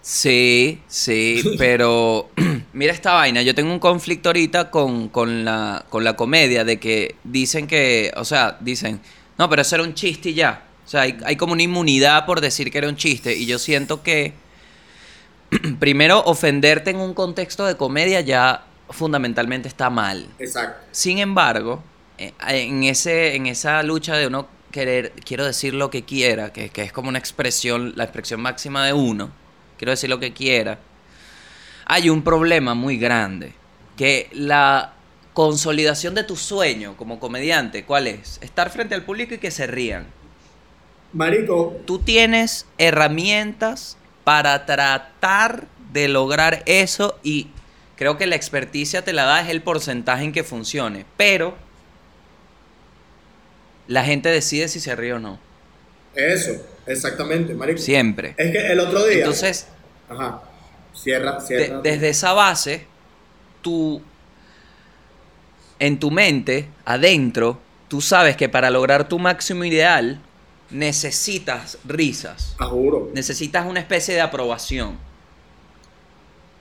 [0.00, 2.30] Sí, sí, pero
[2.72, 6.80] mira esta vaina, yo tengo un conflicto ahorita con, con la, con la comedia de
[6.80, 9.00] que dicen que, o sea, dicen,
[9.36, 10.64] no, pero eso era un chiste y ya.
[10.88, 13.58] O sea, hay, hay como una inmunidad por decir que era un chiste y yo
[13.58, 14.32] siento que
[15.78, 20.26] primero ofenderte en un contexto de comedia ya fundamentalmente está mal.
[20.38, 20.82] Exacto.
[20.90, 21.82] Sin embargo,
[22.16, 26.70] eh, en, ese, en esa lucha de uno querer, quiero decir lo que quiera, que,
[26.70, 29.30] que es como una expresión, la expresión máxima de uno,
[29.76, 30.78] quiero decir lo que quiera,
[31.84, 33.52] hay un problema muy grande,
[33.94, 34.94] que la
[35.34, 38.38] consolidación de tu sueño como comediante, ¿cuál es?
[38.40, 40.16] Estar frente al público y que se rían.
[41.12, 47.48] Marico, Tú tienes herramientas para tratar de lograr eso y
[47.96, 51.56] creo que la experticia te la da es el porcentaje en que funcione, pero
[53.86, 55.38] la gente decide si se ríe o no,
[56.14, 56.52] eso,
[56.86, 57.78] exactamente, marico.
[57.80, 58.34] siempre.
[58.36, 59.18] Es que el otro día.
[59.18, 59.66] Entonces,
[60.10, 60.42] Ajá.
[60.94, 61.80] Cierra, de- cierra.
[61.80, 62.86] desde esa base,
[63.62, 64.02] tú,
[65.78, 70.20] en tu mente, adentro, tú sabes que para lograr tu máximo ideal,
[70.70, 73.10] necesitas risas, Ah, juro.
[73.14, 74.98] necesitas una especie de aprobación.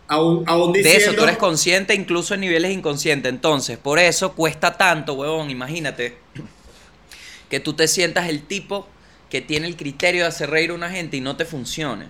[0.10, 3.30] Aún, aún De eso tú eres consciente incluso en niveles inconscientes.
[3.30, 6.17] Entonces, por eso cuesta tanto, huevón, imagínate,
[7.50, 8.88] que tú te sientas el tipo
[9.30, 12.06] que tiene el criterio de hacer reír a una gente y no te funcione.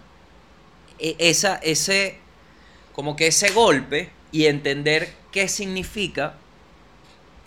[0.99, 2.19] E- Esa, ese,
[2.93, 6.35] como que ese golpe y entender qué significa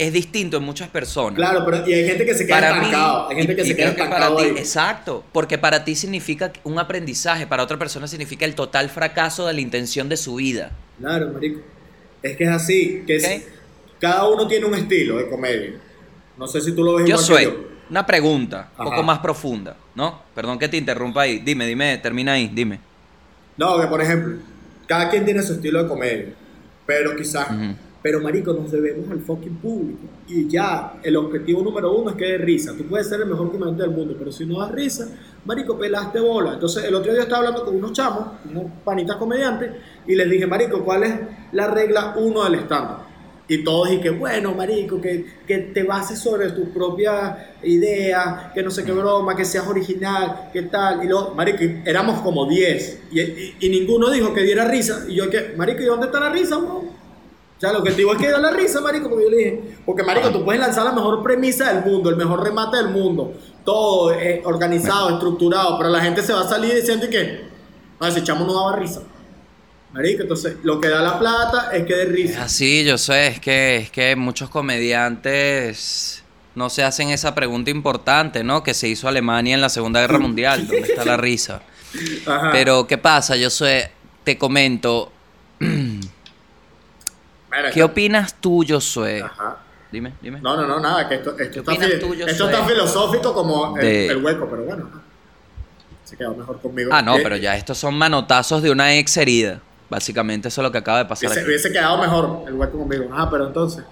[0.01, 1.37] es distinto en muchas personas.
[1.37, 2.89] Claro, pero y hay gente que se queda Para mí.
[3.29, 6.79] Hay gente que y se queda que para ti, exacto, porque para ti significa un
[6.79, 10.71] aprendizaje, para otra persona significa el total fracaso de la intención de su vida.
[10.99, 11.61] Claro, marico.
[12.23, 13.03] Es que es así.
[13.07, 13.45] Que es-
[13.99, 15.73] cada uno tiene un estilo de comedia.
[16.39, 17.69] No sé si tú lo ves Yo igual que soy yo.
[17.91, 20.23] una pregunta un poco más profunda, ¿no?
[20.35, 21.41] Perdón que te interrumpa ahí.
[21.41, 22.81] Dime, dime, termina ahí, dime.
[23.59, 24.37] No, que por ejemplo,
[24.87, 26.27] cada quien tiene su estilo de comedia.
[26.87, 27.47] Pero quizás.
[28.03, 29.99] Pero, marico, nos debemos al fucking público.
[30.27, 32.73] Y ya, el objetivo número uno es que dé risa.
[32.77, 35.07] Tú puedes ser el mejor comediante del mundo, pero si no das risa,
[35.45, 36.55] marico, pelaste bola.
[36.55, 39.73] Entonces, el otro día estaba hablando con unos chamos, unos panitas comediantes,
[40.07, 41.15] y les dije, marico, ¿cuál es
[41.53, 42.89] la regla uno del stand
[43.49, 48.63] Y todos y que, bueno, marico, que, que te bases sobre tus propias ideas, que
[48.63, 51.05] no sé qué broma, que seas original, que tal.
[51.05, 53.03] Y luego, marico, éramos como 10.
[53.13, 53.21] Y,
[53.61, 55.05] y- ninguno dijo que diera risa.
[55.07, 57.00] Y yo que, marico, ¿y dónde está la risa, weón?
[57.61, 60.03] O sea, el objetivo es que dar la risa, marico, porque yo le dije, porque
[60.03, 63.35] marico, tú puedes lanzar la mejor premisa del mundo, el mejor remate del mundo,
[63.67, 67.45] todo eh, organizado, estructurado, pero la gente se va a salir diciendo y que,
[68.01, 69.03] no, ese chamo no daba risa.
[69.93, 72.45] Marico, entonces, lo que da la plata es que dé Es risa.
[72.45, 78.43] así, yo sé, es que, es que muchos comediantes no se hacen esa pregunta importante,
[78.43, 78.63] ¿no?
[78.63, 81.61] Que se hizo Alemania en la Segunda Guerra Mundial, ¿dónde está la risa?
[82.27, 82.51] Ajá.
[82.53, 83.37] Pero, ¿qué pasa?
[83.37, 83.91] Yo sé,
[84.25, 85.13] te comento,
[87.51, 89.23] Mira, ¿qué opinas tú, Josué?
[89.23, 89.59] Ajá.
[89.91, 90.41] Dime, dime.
[90.41, 92.25] No, no, no, nada, que esto, esto, está, opinas fi- tú, Josué?
[92.31, 94.89] esto está filosófico como el, De- el hueco, pero bueno.
[96.05, 96.91] Se quedó mejor conmigo.
[96.93, 99.61] Ah, no, Eh, pero ya estos son manotazos de una ex herida.
[99.89, 103.09] Básicamente eso es lo que acaba de pasar Hubiese, hubiese quedado mejor el hueco conmigo.
[103.13, 103.85] Ah, pero entonces.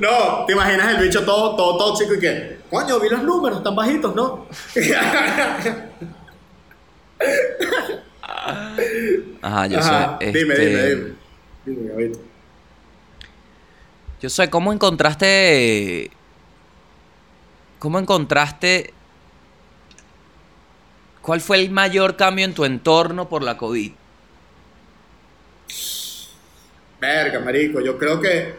[0.00, 3.74] no, te imaginas el bicho todo, todo tóxico y que, coño, vi los números, están
[3.74, 4.46] bajitos, ¿no?
[9.42, 10.32] Ajá, yo Ajá, sé.
[10.32, 11.14] Dime, este, dime, dime.
[11.64, 12.20] Dime, Gabito.
[14.20, 16.10] Yo sé, ¿cómo encontraste.
[17.78, 18.92] ¿Cómo encontraste
[21.22, 23.92] ¿Cuál fue el mayor cambio en tu entorno por la COVID?
[27.00, 28.54] Verga, marico, yo creo que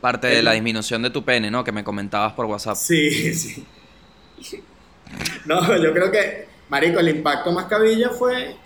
[0.00, 1.62] Parte de la disminución de tu pene, ¿no?
[1.62, 2.76] Que me comentabas por WhatsApp.
[2.76, 3.66] sí, sí.
[5.44, 8.56] No, yo creo que, marico, el impacto más cabilla fue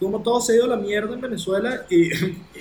[0.00, 2.12] como todo se dio a la mierda en Venezuela y,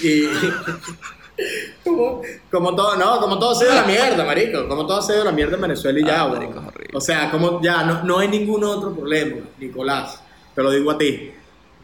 [0.08, 0.30] y
[1.84, 5.13] como, como todo, no, como todo se dio a la mierda, marico, como todo se
[5.13, 6.71] dio a la mierda en Venezuela y ya, Ah, marico.
[6.93, 10.21] O sea, como ya no, no hay ningún otro problema, Nicolás,
[10.54, 11.32] te lo digo a ti.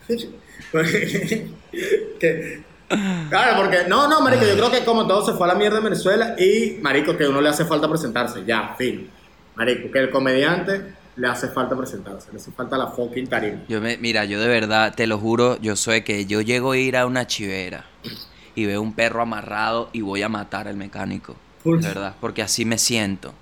[2.20, 2.64] Que-
[3.30, 5.78] claro, porque no, no, marico, yo creo que como todo se fue a la mierda
[5.78, 9.10] en Venezuela y marico que uno le hace falta presentarse, ya, fin.
[9.56, 13.60] Marico, que el comediante le hace falta presentarse, le hace falta la fucking tarima.
[13.68, 16.78] Yo me, mira, yo de verdad, te lo juro, yo soy que yo llego a
[16.78, 17.86] ir a una chivera
[18.56, 21.36] y veo un perro amarrado y voy a matar al mecánico.
[21.64, 23.34] ¿Por De verdad, porque así me siento.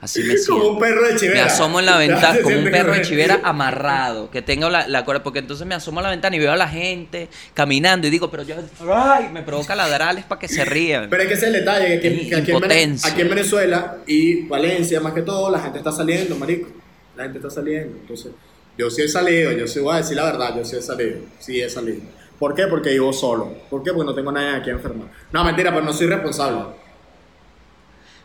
[0.00, 0.68] Así me Como siento.
[0.72, 1.46] un perro de Me chivera.
[1.46, 5.22] asomo en la ventana como un perro de chivera amarrado, que tengo la, la cuerda,
[5.22, 8.30] porque entonces me asomo a la ventana y veo a la gente caminando y digo,
[8.30, 8.56] pero yo,
[8.90, 11.08] ay, me provoca ladrarles para que se rían.
[11.10, 15.12] Pero es que ese es el detalle, que, en aquí en Venezuela y Valencia más
[15.12, 16.81] que todo, la gente está saliendo, marico.
[17.16, 17.96] La gente está saliendo.
[18.00, 18.32] Entonces,
[18.78, 21.18] yo sí he salido, yo sí voy a decir la verdad, yo sí he salido,
[21.38, 22.00] sí he salido.
[22.38, 22.66] ¿Por qué?
[22.66, 23.54] Porque vivo solo.
[23.70, 23.92] ¿Por qué?
[23.92, 25.08] Porque no tengo nadie aquí enfermo.
[25.30, 26.60] No, mentira, pero no soy responsable.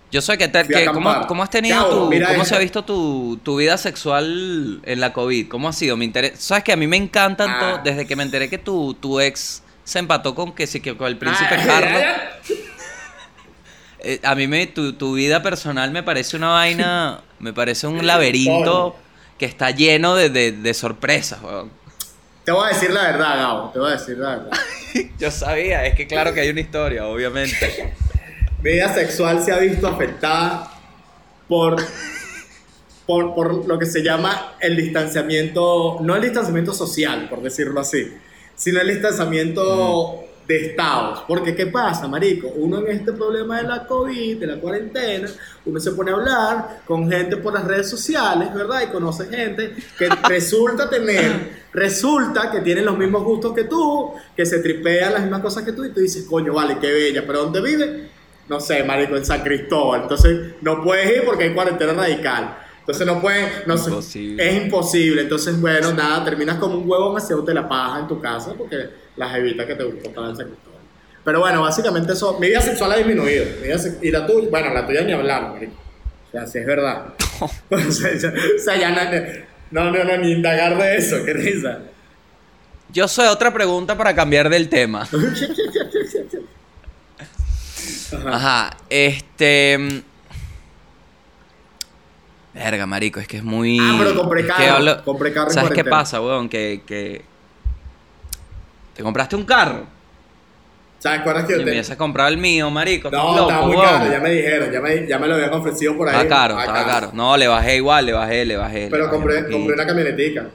[0.09, 2.45] Yo sé que, te- que ¿cómo, cómo has tenido tu, cómo esto.
[2.45, 5.49] se ha visto tu, tu vida sexual en la COVID?
[5.49, 5.97] ¿Cómo ha sido?
[5.97, 6.37] Me interesa.
[6.37, 7.59] Sabes que a mí me encantan Ah.
[7.59, 10.95] todo, desde que me enteré que tu, tu ex se empató con que sí que
[10.95, 12.03] con el príncipe Ah, Carlos.
[14.09, 18.07] Eh, a mí me, tu, tu vida personal me parece una vaina, me parece un
[18.07, 18.95] laberinto
[19.37, 21.41] que está lleno de, de- de sorpresas.
[21.43, 21.69] weón.
[22.45, 24.51] Te voy a decir la verdad, Gabo, te voy a decir la verdad.
[25.19, 27.93] Yo sabía, es que claro que hay una historia, obviamente.
[28.63, 30.71] Mi vida sexual se ha visto afectada
[31.49, 31.75] por,
[33.05, 38.13] por, por lo que se llama el distanciamiento, no el distanciamiento social, por decirlo así,
[38.55, 41.23] sino el distanciamiento de estados.
[41.27, 42.47] Porque, ¿qué pasa, marico?
[42.47, 45.27] Uno en este problema de la COVID, de la cuarentena,
[45.65, 48.83] uno se pone a hablar con gente por las redes sociales, ¿verdad?
[48.83, 54.45] Y conoce gente que resulta tener, resulta que tienen los mismos gustos que tú, que
[54.45, 57.43] se tripean las mismas cosas que tú, y tú dices, coño, vale, qué bella, pero
[57.43, 58.09] ¿dónde vive?
[58.47, 60.03] No sé, marico, en San Cristóbal.
[60.03, 62.57] Entonces, no puedes ir porque hay cuarentena radical.
[62.79, 64.47] Entonces no puedes, no sé, Imposible.
[64.49, 65.21] es imposible.
[65.23, 69.35] Entonces, bueno, nada, terminas como un huevón haciéndote la paja en tu casa porque las
[69.35, 70.79] evitas que te gustó para el Cristóbal.
[71.23, 73.45] Pero bueno, básicamente eso, mi vida sexual ha disminuido.
[73.59, 75.73] Mi vida se- y la tuya, bueno, la tuya ni hablar, marico.
[76.27, 77.13] O sea, si es verdad.
[77.69, 79.11] o, sea, ya, no,
[79.71, 81.79] no, no, no, ni indagar de eso, qué risa.
[82.89, 85.07] Yo soy otra pregunta para cambiar del tema.
[88.25, 89.77] Ajá, este.
[89.77, 89.99] mm,
[92.53, 93.77] Verga, marico, es que es muy.
[93.79, 96.49] Ah, pero compré es que carro, compré carro en ¿Sabes qué pasa, weón?
[96.49, 97.23] Que, que.
[98.97, 99.85] Te compraste un carro.
[100.97, 101.69] ¿Sabes cuál es que yo me te...
[101.69, 103.11] hubiese comprado el mío, marico.
[103.11, 105.95] No, loco, estaba muy caro, ya me dijeron, ya me, ya me lo habían ofrecido
[105.95, 106.23] por ahí.
[106.23, 107.09] Estaba caro, Estaba caro.
[107.13, 108.79] No, le bajé igual, le bajé, le bajé.
[108.85, 110.45] le Pero bajé compré, compré una camionetica.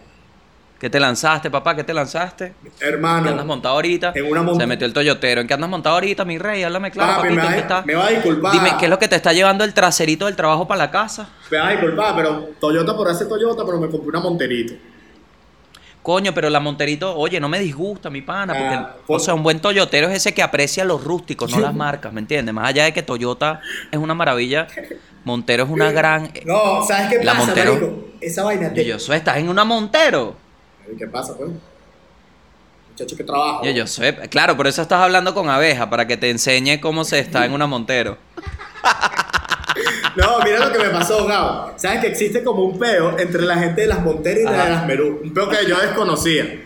[0.81, 1.76] ¿Qué te lanzaste, papá?
[1.76, 2.55] ¿Qué te lanzaste?
[2.61, 4.11] ¿Qué andas Hermano, montado ahorita?
[4.16, 5.40] En una mont- Se metió el toyotero.
[5.40, 6.64] ¿En qué andas montado ahorita, mi rey?
[6.64, 7.40] Háblame claro, papi, papito.
[7.40, 7.83] me ¿En qué va, está?
[7.87, 8.52] me va a disculpar.
[8.52, 11.28] Dime, ¿qué es lo que te está llevando el traserito del trabajo para la casa?
[11.52, 14.74] Me va a disculpar, pero Toyota por ese Toyota, pero me compré una Monterito.
[16.03, 18.53] Coño, pero la Monterito, oye, no me disgusta, mi pana.
[18.55, 21.73] Porque, Ah, o sea, un buen toyotero es ese que aprecia los rústicos, no las
[21.87, 22.53] marcas, ¿me entiendes?
[22.55, 23.61] Más allá de que Toyota
[23.91, 24.67] es una maravilla,
[25.25, 26.33] Montero es una gran...
[26.45, 27.75] No, ¿sabes qué La pasa, Montero.
[27.75, 28.05] marico?
[28.21, 28.85] Esa vaina Yo, te...
[28.85, 30.35] yo soy, estás en una Montero.
[30.99, 31.51] ¿Qué pasa, pues?
[32.91, 33.65] Muchacho que trabaja.
[33.65, 37.05] Yo, yo sé, claro, por eso estás hablando con abeja, para que te enseñe cómo
[37.05, 38.19] se está en una Montero.
[40.16, 41.26] No, mira lo que me pasó.
[41.76, 44.70] ¿Sabes que existe como un peo entre la gente de las Monteras y la de
[44.70, 45.20] las Merú?
[45.22, 46.60] Un peo que yo desconocía.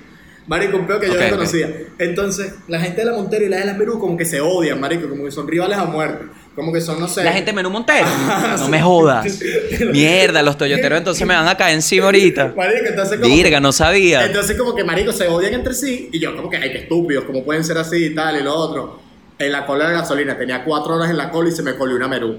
[0.47, 1.71] Marico, un peo que yo desconocía.
[1.99, 4.81] Entonces, la gente de la Montera y la de las Merú como que se odian,
[4.81, 6.27] marico, como que son rivales a muerte.
[6.57, 7.23] Como que son, no sé...
[7.23, 8.07] La gente menú Montero.
[8.59, 9.27] No me jodas.
[9.93, 12.55] Mierda, los toyoteros entonces me van a caer encima ahorita.
[12.57, 13.35] Marico, entonces como...
[13.35, 14.25] Virga, no sabía.
[14.25, 17.25] Entonces como que marico se odian entre sí y yo como que ay qué estúpidos,
[17.25, 19.01] como pueden ser así y tal y lo otro.
[19.39, 21.95] En la cola de gasolina tenía cuatro horas en la cola y se me colió
[21.95, 22.39] una merú.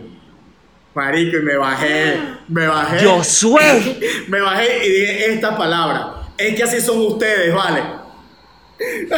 [0.98, 3.04] Marico y me bajé, me bajé.
[3.04, 4.00] Yo sué.
[4.28, 6.24] me bajé y dije esta palabra.
[6.36, 7.84] Es que así son ustedes, vale.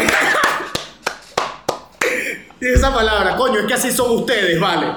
[2.59, 4.87] Dije esa palabra, coño, es que así son ustedes, vale.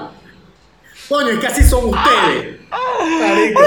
[1.08, 2.58] Coño, es que así son ustedes.
[3.20, 3.60] Marico.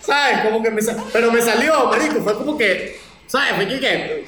[0.00, 0.40] ¿Sabes?
[0.44, 2.20] Como que me sa- Pero me salió, marico.
[2.22, 2.98] Fue como que.
[3.28, 3.52] ¿Sabes?
[3.54, 4.26] Fue que.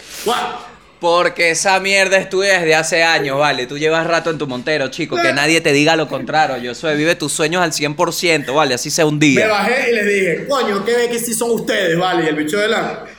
[1.01, 3.66] Porque esa mierda estudia desde hace años, vale.
[3.66, 5.16] Tú llevas rato en tu montero, chico.
[5.16, 6.59] Que nadie te diga lo contrario.
[6.59, 8.74] Yo soy, vive tus sueños al 100%, vale.
[8.74, 9.48] Así sea un Me día.
[9.48, 12.24] bajé y les dije, coño, ¿qué ve que sí son ustedes, vale?
[12.24, 13.05] Y el bicho de la.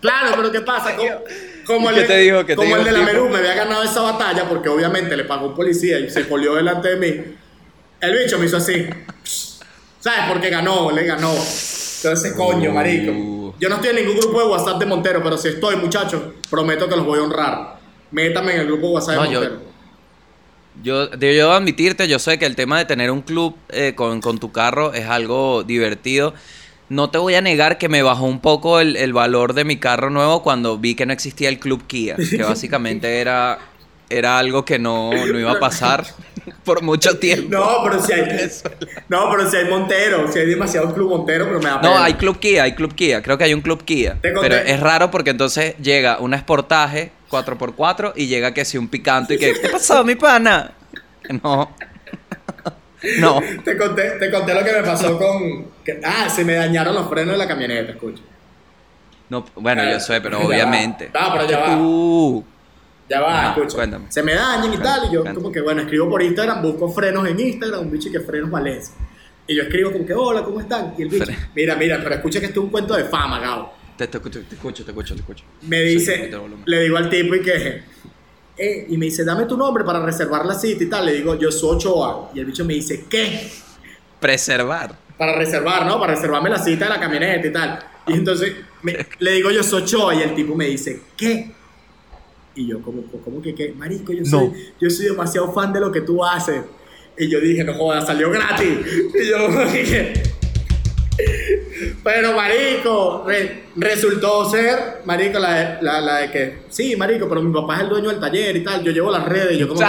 [0.00, 0.94] Claro, pero ¿qué pasa?
[0.96, 1.08] Como,
[1.66, 2.38] como el, ¿Qué de- te dijo?
[2.40, 3.04] ¿Qué te como dijo el de la?
[3.06, 6.54] Merú me había ganado esa batalla porque obviamente le pagó un policía y se colió
[6.56, 7.24] delante de mí.
[8.02, 8.86] El bicho me hizo así.
[10.00, 10.20] ¿Sabes?
[10.28, 11.30] Porque ganó, le ganó.
[11.30, 13.12] Entonces, coño, marico.
[13.60, 16.88] Yo no estoy en ningún grupo de WhatsApp de Montero, pero si estoy, muchachos, prometo
[16.88, 17.78] que los voy a honrar.
[18.10, 19.74] Métame en el grupo de WhatsApp No, de yo- Montero.
[20.82, 24.38] Yo debo admitirte, yo sé que el tema de tener un club eh, con, con
[24.38, 26.34] tu carro es algo divertido.
[26.88, 29.76] No te voy a negar que me bajó un poco el, el valor de mi
[29.78, 33.58] carro nuevo cuando vi que no existía el club Kia, que básicamente era,
[34.10, 36.04] era algo que no, no iba a pasar
[36.64, 37.48] por mucho tiempo.
[37.50, 38.50] No, pero si hay.
[39.08, 42.04] No, pero si hay Montero, si hay demasiado club Montero, pero me da No, pena.
[42.04, 43.22] hay Club Kia, hay Club Kia.
[43.22, 44.18] Creo que hay un Club Kia.
[44.20, 49.32] Pero es raro porque entonces llega un exportaje 4x4 y llega que si un picanto
[49.34, 49.52] y que...
[49.60, 50.72] ¿Qué pasó, mi pana?
[51.42, 51.74] No.
[53.18, 53.42] No.
[53.62, 55.66] Te conté, te conté lo que me pasó con.
[55.84, 58.22] que- ah, se me dañaron los frenos de la camioneta, escucha.
[59.28, 61.10] no bueno, yo sé, pero obviamente.
[61.12, 61.76] Ah, pero ya va.
[61.76, 62.42] Tú-
[63.08, 63.76] Ya va, Ajá, escucha.
[63.76, 64.06] cuéntame.
[64.10, 65.34] Se me dañan y tal, y yo Cuéntame.
[65.34, 68.94] como que, bueno, escribo por Instagram, busco frenos en Instagram, un bicho que frenos Valencia.
[69.46, 70.94] Y yo escribo como que, hola, ¿cómo están?
[70.96, 71.24] Y el bicho,
[71.54, 73.72] mira, mira, pero escucha que esto es un cuento de fama, Gabo.
[73.98, 75.44] Te, te escucho, te escucho, te escucho, te escucho.
[75.62, 76.30] Me dice,
[76.64, 77.82] le digo al tipo y que,
[78.56, 81.04] eh, y me dice, dame tu nombre para reservar la cita y tal.
[81.06, 82.30] Le digo, yo soy Ochoa.
[82.34, 83.50] Y el bicho me dice, ¿qué?
[84.20, 84.96] Preservar.
[85.18, 86.00] para reservar, ¿no?
[86.00, 87.78] Para reservarme la cita de la camioneta y tal.
[88.08, 88.52] Y entonces
[88.82, 91.52] me- le digo yo soy Choa y el tipo me dice, ¿qué?
[92.56, 93.72] Y yo, ¿cómo, cómo que qué?
[93.76, 94.54] Marico, yo soy, No.
[94.80, 96.62] yo soy demasiado fan de lo que tú haces.
[97.18, 98.78] Y yo dije, no jodas, salió gratis.
[99.14, 100.12] Y yo dije,
[102.02, 107.40] pero marico, re- resultó ser, marico, la de, la, la de que, sí, marico, pero
[107.42, 108.82] mi papá es el dueño del taller y tal.
[108.82, 109.86] Yo llevo las redes y yo como que,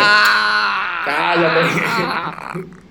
[1.05, 1.69] cállate.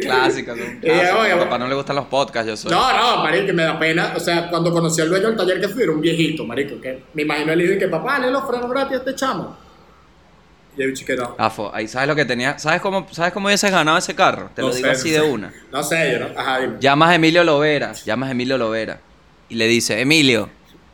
[0.00, 0.62] Clásica, ¿no?
[0.82, 1.18] Y ya, Clásico.
[1.20, 2.70] oye, A mi papá no le gustan los podcasts, yo soy.
[2.70, 4.12] No, no, marico, que me da pena.
[4.16, 6.80] O sea, cuando conocí al dueño del taller que fui, era un viejito, marico.
[6.80, 9.56] Que me imagino el hijo y que papá, le los frenos gratis a este chamo.
[10.76, 11.34] Y el que no.
[11.36, 12.58] Afo, ahí sabes lo que tenía.
[12.58, 14.50] ¿Sabes cómo, ¿Sabes cómo hubieses ganado ese carro?
[14.54, 15.26] Te No lo digo sé, así no de sé.
[15.32, 15.52] una.
[15.72, 16.38] No sé, yo no.
[16.40, 16.74] Ajá, dime.
[16.80, 19.00] Llamas a Emilio Lovera, llamas a Emilio Lovera
[19.48, 20.48] y le dice, Emilio,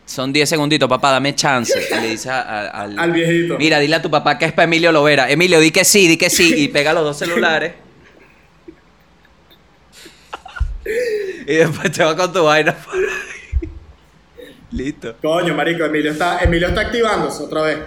[0.06, 1.74] son 10 segunditos, papá, dame chance.
[1.90, 3.58] Y le dice a- a- al, Al viejito.
[3.58, 5.30] Mira, dile a tu papá que es para Emilio Lovera.
[5.30, 6.54] Emilio, di que sí, di que sí.
[6.56, 7.72] Y pega los dos celulares.
[11.46, 12.76] Y después te va con tu vaina.
[14.72, 15.14] Listo.
[15.22, 17.78] Coño, marico, Emilio está, Emilio está activándose otra vez.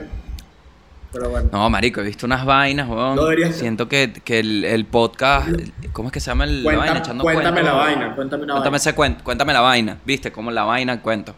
[1.12, 1.50] Pero bueno.
[1.52, 3.16] No, marico, he visto unas vainas, weón.
[3.16, 5.50] No deberías- Siento que, que el, el podcast...
[5.92, 7.00] ¿Cómo es que se llama el, la Cuenta- vaina?
[7.00, 8.78] Echando cuéntame la vaina, cuéntame una Cuéntame vaina.
[8.78, 9.98] ese cuento, cuéntame la vaina.
[10.06, 10.32] ¿Viste?
[10.32, 11.34] Cómo la vaina, cuento.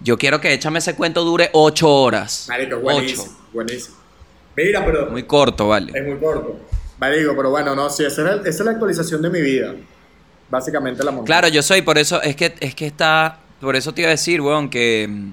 [0.00, 2.46] Yo quiero que échame ese cuento dure ocho horas.
[2.48, 2.82] Marico, Ocho.
[2.82, 3.38] buenísimo.
[3.52, 3.96] Buenísimo.
[4.56, 5.10] Mira, pero.
[5.10, 5.92] Muy corto, vale.
[5.94, 6.58] Es muy corto.
[6.98, 9.74] Marico, pero bueno, no, sí, esa, era- esa es la actualización de mi vida.
[10.52, 11.24] Básicamente la montaña.
[11.24, 14.10] Claro, yo soy, por eso, es que, es que está, por eso te iba a
[14.10, 15.32] decir, weón, que mm,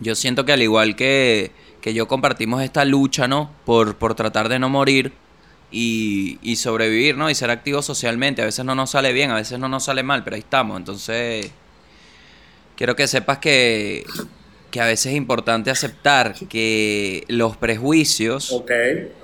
[0.00, 1.50] yo siento que al igual que,
[1.82, 3.50] que yo compartimos esta lucha, ¿no?
[3.66, 5.12] Por, por tratar de no morir
[5.70, 7.28] y, y sobrevivir, ¿no?
[7.28, 8.40] Y ser activos socialmente.
[8.40, 10.78] A veces no nos sale bien, a veces no nos sale mal, pero ahí estamos.
[10.78, 11.50] Entonces,
[12.76, 14.06] quiero que sepas que,
[14.70, 18.70] que a veces es importante aceptar que los prejuicios Ok,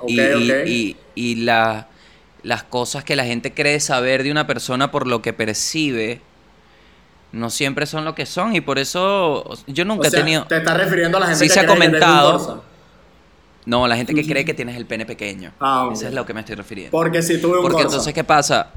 [0.01, 0.67] ok, y, y- ok.
[0.67, 1.89] y- y la-
[2.45, 6.21] las cosas que la gente cree saber de una persona por lo que percibe
[7.33, 10.45] no siempre son lo que son y por eso yo nunca O sea, he tenido
[10.47, 12.33] Te estás refiriendo a la gente Sí que se ha cree que un comentado.
[12.39, 12.61] Corsa.
[13.67, 15.95] no la gente que cree que tienes el pene pequeño Ah, ok.
[15.95, 17.89] eso es lo que me estoy refiriendo Porque si tuve un porque Corsa.
[17.89, 18.71] entonces qué pasa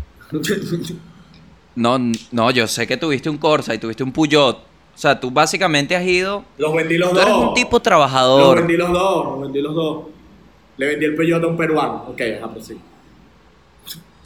[1.75, 1.99] no
[2.31, 5.95] no yo sé que tuviste un Corsa y tuviste un Peugeot o sea tú básicamente
[5.95, 7.25] has ido Los vendí los tú dos.
[7.25, 10.05] eres un tipo Los trabajador vendí los dos, los vendí los dos.
[10.77, 12.05] Le vendí el Peugeot a un peruano.
[12.09, 12.77] Ok, ajá, pues sí.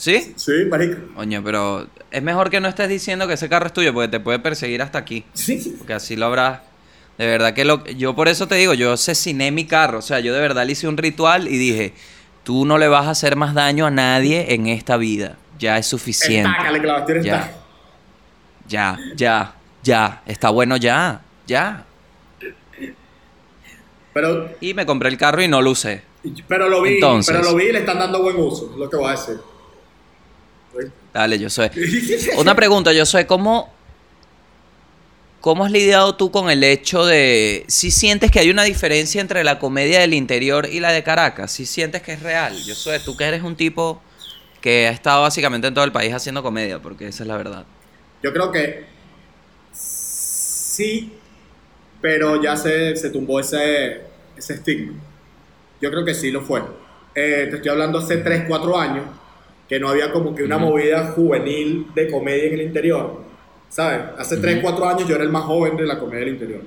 [0.02, 0.34] ¿Sí?
[0.36, 0.97] Sí, marico.
[1.16, 4.20] Oye, pero es mejor que no estés diciendo que ese carro es tuyo porque te
[4.20, 5.24] puede perseguir hasta aquí.
[5.34, 5.76] Sí.
[5.78, 6.62] Porque así lo habrás.
[7.18, 7.86] De verdad que lo.
[7.86, 9.99] Yo por eso te digo, yo asesiné mi carro.
[9.99, 11.93] O sea, yo de verdad le hice un ritual y dije:
[12.43, 15.38] Tú no le vas a hacer más daño a nadie en esta vida.
[15.60, 16.49] Ya es suficiente.
[16.49, 17.54] Estácale, Ya.
[18.68, 20.24] Ya, ya, ya.
[20.26, 21.22] Está bueno ya.
[21.45, 21.86] Ya.
[24.14, 26.04] Pero, Y me compré el carro y no lo usé.
[26.47, 27.34] pero lo vi, Entonces.
[27.36, 29.38] pero lo vi y le están dando buen uso, es lo que voy a decir.
[31.13, 31.69] Dale, yo soy.
[32.38, 33.74] Una pregunta, yo soy, ¿cómo,
[35.41, 39.43] ¿cómo has lidiado tú con el hecho de si sientes que hay una diferencia entre
[39.43, 41.51] la comedia del interior y la de Caracas?
[41.51, 42.55] Si sientes que es real.
[42.65, 44.01] Yo soy, tú que eres un tipo
[44.61, 47.65] que ha estado básicamente en todo el país haciendo comedia, porque esa es la verdad.
[48.22, 48.86] Yo creo que
[49.74, 51.17] sí
[52.01, 54.01] pero ya se, se tumbó ese,
[54.36, 54.93] ese estigma.
[55.80, 56.61] Yo creo que sí lo fue.
[57.13, 59.05] Eh, te estoy hablando hace 3, 4 años,
[59.72, 63.22] que no había como que una movida juvenil de comedia en el interior.
[63.69, 64.01] ¿Sabes?
[64.17, 64.63] Hace 3, Ujú.
[64.63, 66.59] 4 años yo era el más joven de la comedia del interior.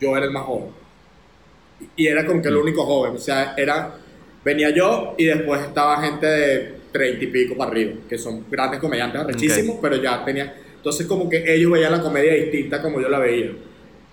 [0.00, 0.70] Yo era el más joven.
[1.94, 3.14] Y era como que el único joven.
[3.14, 3.94] O sea, era.
[4.44, 8.80] Venía yo y después estaba gente de 30 y pico para arriba, que son grandes
[8.80, 10.52] comediantes arrechísimos, pero ya tenía.
[10.74, 13.52] Entonces, como que ellos veían la comedia distinta como yo la veía.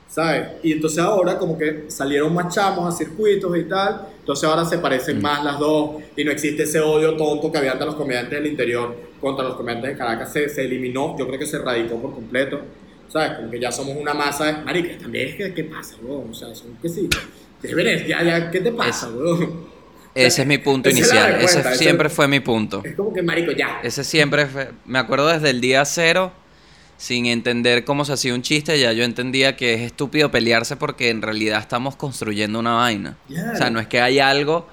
[0.07, 0.47] ¿Sabes?
[0.61, 4.09] Y entonces ahora, como que salieron más chamos a circuitos y tal.
[4.27, 5.21] Entonces, ahora se parecen Mm.
[5.21, 8.47] más las dos y no existe ese odio tonto que había ante los comediantes del
[8.51, 10.33] interior contra los comediantes de Caracas.
[10.33, 12.59] Se, se eliminó, yo creo que se erradicó por completo.
[13.07, 13.37] ¿Sabes?
[13.37, 14.53] Como que ya somos una masa de.
[14.65, 16.29] Marica, también es que, ¿qué pasa, weón?
[16.29, 17.07] O sea, son que sí.
[17.63, 19.65] Ya, ya, ¿qué te pasa, weón?
[20.13, 21.31] Ese es mi punto Esa es la inicial.
[21.33, 22.81] respuesta, Ese ese- siempre fue mi punto.
[22.83, 23.79] Es como que, marico, ya.
[23.81, 24.71] Ese siempre fue.
[24.85, 26.33] Me acuerdo desde el día cero,
[26.97, 31.09] sin entender cómo se hacía un chiste, ya yo entendía que es estúpido pelearse porque
[31.09, 33.17] en realidad estamos construyendo una vaina.
[33.29, 34.67] O sea, no es que hay algo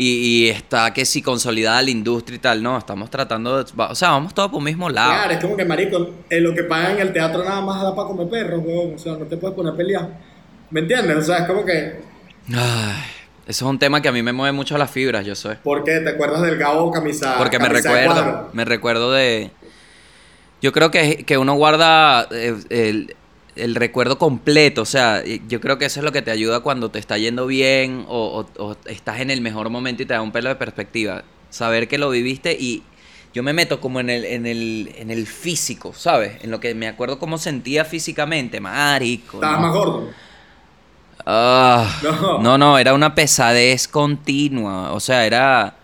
[0.00, 3.72] y, y está que si consolidada la industria y tal, no, estamos tratando de.
[3.76, 5.10] O sea, vamos todos por un mismo lado.
[5.10, 7.94] Claro, es como que, marico, en lo que pagan en el teatro nada más da
[7.96, 8.94] para comer perros, weón.
[8.94, 10.08] O sea, no te puedes poner a pelear.
[10.70, 11.16] ¿Me entiendes?
[11.16, 12.00] O sea, es como que.
[12.54, 13.02] Ay,
[13.48, 15.56] eso es un tema que a mí me mueve mucho las fibras, yo soy.
[15.56, 15.98] ¿Por qué?
[15.98, 17.36] ¿Te acuerdas del Gabo camisa?
[17.36, 19.50] Porque me camisa recuerdo, me recuerdo de...
[20.60, 23.14] Yo creo que, que uno guarda eh, el,
[23.56, 26.90] el recuerdo completo, o sea, yo creo que eso es lo que te ayuda cuando
[26.90, 30.22] te está yendo bien o, o- o estás en el mejor momento y te da
[30.22, 31.22] un pelo de perspectiva.
[31.50, 32.82] Saber que lo viviste y
[33.34, 36.42] yo me meto como en el, en el, en el físico, ¿sabes?
[36.42, 39.36] En lo que me acuerdo cómo sentía físicamente, marico.
[39.36, 39.66] Estabas ¿no?
[39.66, 40.08] más gordo.
[41.26, 42.38] Ah, No.
[42.38, 44.92] no, no, era una pesadez continua.
[44.92, 45.74] O sea, era.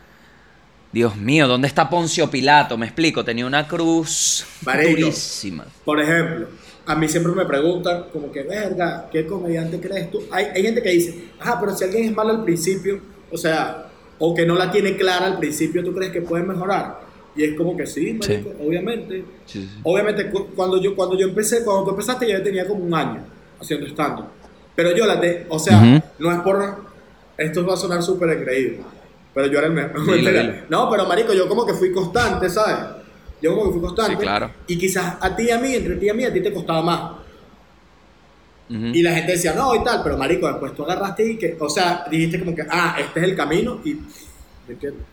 [0.94, 2.78] Dios mío, ¿dónde está Poncio Pilato?
[2.78, 4.90] Me explico, tenía una cruz Marico.
[4.90, 5.64] durísima.
[5.84, 6.46] Por ejemplo,
[6.86, 10.22] a mí siempre me preguntan, como que, verga, ¿qué comediante crees tú?
[10.30, 13.88] Hay, hay gente que dice, ah, pero si alguien es malo al principio, o sea,
[14.20, 17.00] o que no la tiene clara al principio, ¿tú crees que puede mejorar?
[17.34, 19.24] Y es como que sí, marico, obviamente.
[19.82, 22.94] Obviamente, cu- cuando yo, cuando yo empecé, cuando tú empezaste, yo ya tenía como un
[22.94, 23.20] año
[23.60, 24.26] haciendo stand
[24.76, 26.84] Pero yo la te, o sea, no es por.
[27.36, 28.78] Esto va a sonar súper increíble.
[29.34, 30.64] Pero yo era el mejor.
[30.68, 32.76] No, pero marico, yo como que fui constante, ¿sabes?
[33.42, 34.12] Yo como que fui constante.
[34.14, 34.50] Sí, claro.
[34.66, 36.52] Y quizás a ti y a mí, entre ti y a mí, a ti te
[36.52, 37.12] costaba más.
[38.66, 41.68] Y la gente decía, no, y tal, pero marico, después tú agarraste y que, o
[41.68, 43.94] sea, dijiste como que, ah, este es el camino y.
[43.94, 45.04] ¿Me entiendes?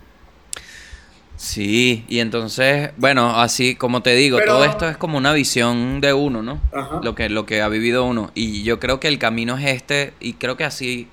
[1.36, 6.00] Sí, y entonces, bueno, así como te digo, Pero- todo esto es como una visión
[6.00, 6.62] de uno, ¿no?
[6.72, 7.02] Ajá.
[7.04, 8.32] Lo que, lo que ha vivido uno.
[8.36, 11.08] Y yo creo que el camino es este, y creo que así,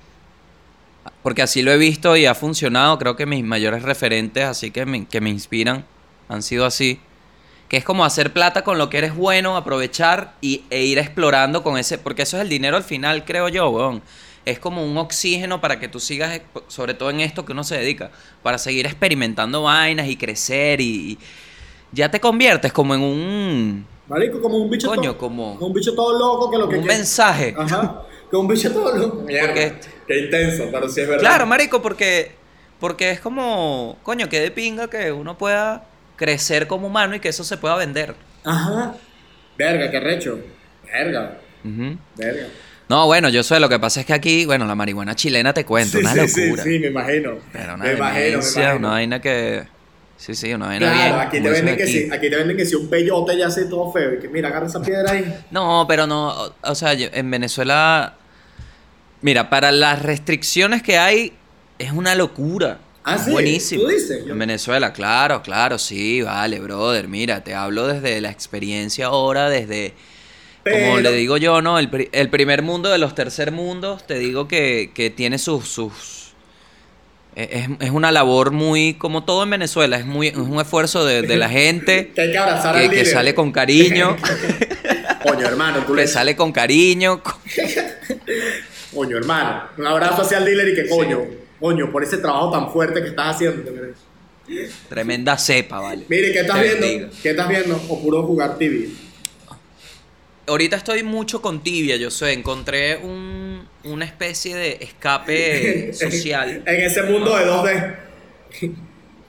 [1.23, 4.85] porque así lo he visto y ha funcionado, creo que mis mayores referentes, así que
[4.85, 5.85] me, que me inspiran,
[6.27, 6.99] han sido así.
[7.67, 11.61] Que es como hacer plata con lo que eres bueno, aprovechar y, e ir explorando
[11.61, 14.01] con ese, porque eso es el dinero al final, creo yo, weón.
[14.45, 17.63] Es como un oxígeno para que tú sigas, eh, sobre todo en esto que uno
[17.63, 18.09] se dedica,
[18.41, 21.19] para seguir experimentando vainas y crecer y, y
[21.91, 25.17] ya te conviertes como en un, Marico, como un bicho Coño, todo.
[25.19, 26.77] como- Un bicho todo loco que lo que.
[26.77, 27.53] un mensaje.
[27.55, 28.01] Ajá.
[28.47, 29.17] Bicho todo loco.
[29.25, 29.73] Porque-
[30.07, 31.21] Qué intenso, pero sí es verdad.
[31.21, 32.31] Claro, marico, porque,
[32.79, 35.83] porque es como, coño, que de pinga que uno pueda
[36.15, 38.15] crecer como humano y que eso se pueda vender.
[38.43, 38.95] Ajá.
[39.57, 40.39] Verga, qué recho.
[40.91, 41.37] Verga.
[41.63, 41.97] Ujú.
[42.17, 42.47] Verga.
[42.87, 45.63] No, bueno, yo sé, lo que pasa es que aquí, bueno, la marihuana chilena te
[45.63, 46.63] cuento, Sí, una sí, sí, locura.
[46.63, 47.37] sí, me imagino.
[47.53, 48.75] Pero una me imagino, me imagino.
[48.77, 49.63] una vaina que...
[50.17, 51.27] Sí, sí, una vaina Claro, bien.
[51.27, 53.91] aquí te, venden que sí, aquí te venden que si un peyote ya hace todo
[53.93, 54.15] feo.
[54.15, 55.45] Y que mira, agarra esa piedra ahí.
[55.51, 58.15] No, pero no, o- o sea, yo- en Venezuela,
[59.21, 61.33] mira, para las restricciones que hay,
[61.77, 62.79] es una locura.
[63.03, 63.83] Ah, Es sí, Buenísimo.
[63.83, 64.23] ¿tú dices?
[64.27, 67.07] En Venezuela, claro, claro, sí, vale, brother.
[67.07, 69.93] Mira, te hablo desde la experiencia ahora, desde,
[70.63, 71.79] como le digo yo, ¿no?
[71.79, 75.67] El, pri- el primer mundo de los tercer mundos, te digo que, que tiene sus...
[75.69, 76.19] sus
[77.35, 81.21] es, es una labor muy, como todo en Venezuela, es, muy, es un esfuerzo de,
[81.21, 83.07] de la gente Que hay que abrazar al que, que líder.
[83.13, 84.17] sale con cariño,
[85.23, 87.23] Coño, hermano, tú que le sale con cariño.
[87.23, 87.35] con-
[88.93, 89.63] Coño, hermano.
[89.77, 91.21] Un abrazo hacia el dealer y que coño.
[91.59, 93.63] Coño, por ese trabajo tan fuerte que estás haciendo.
[93.63, 94.69] te.
[94.89, 96.05] Tremenda cepa, vale.
[96.07, 96.87] Mire, ¿qué estás Te viendo?
[96.87, 97.09] bendiga.
[97.21, 97.75] ¿Qué estás viendo?
[97.89, 98.89] O puro jugar TV.
[100.47, 106.63] Ahorita estoy mucho con tibia, yo sé, encontré un, una especie de escape social.
[106.65, 107.95] En ese mundo de 2D.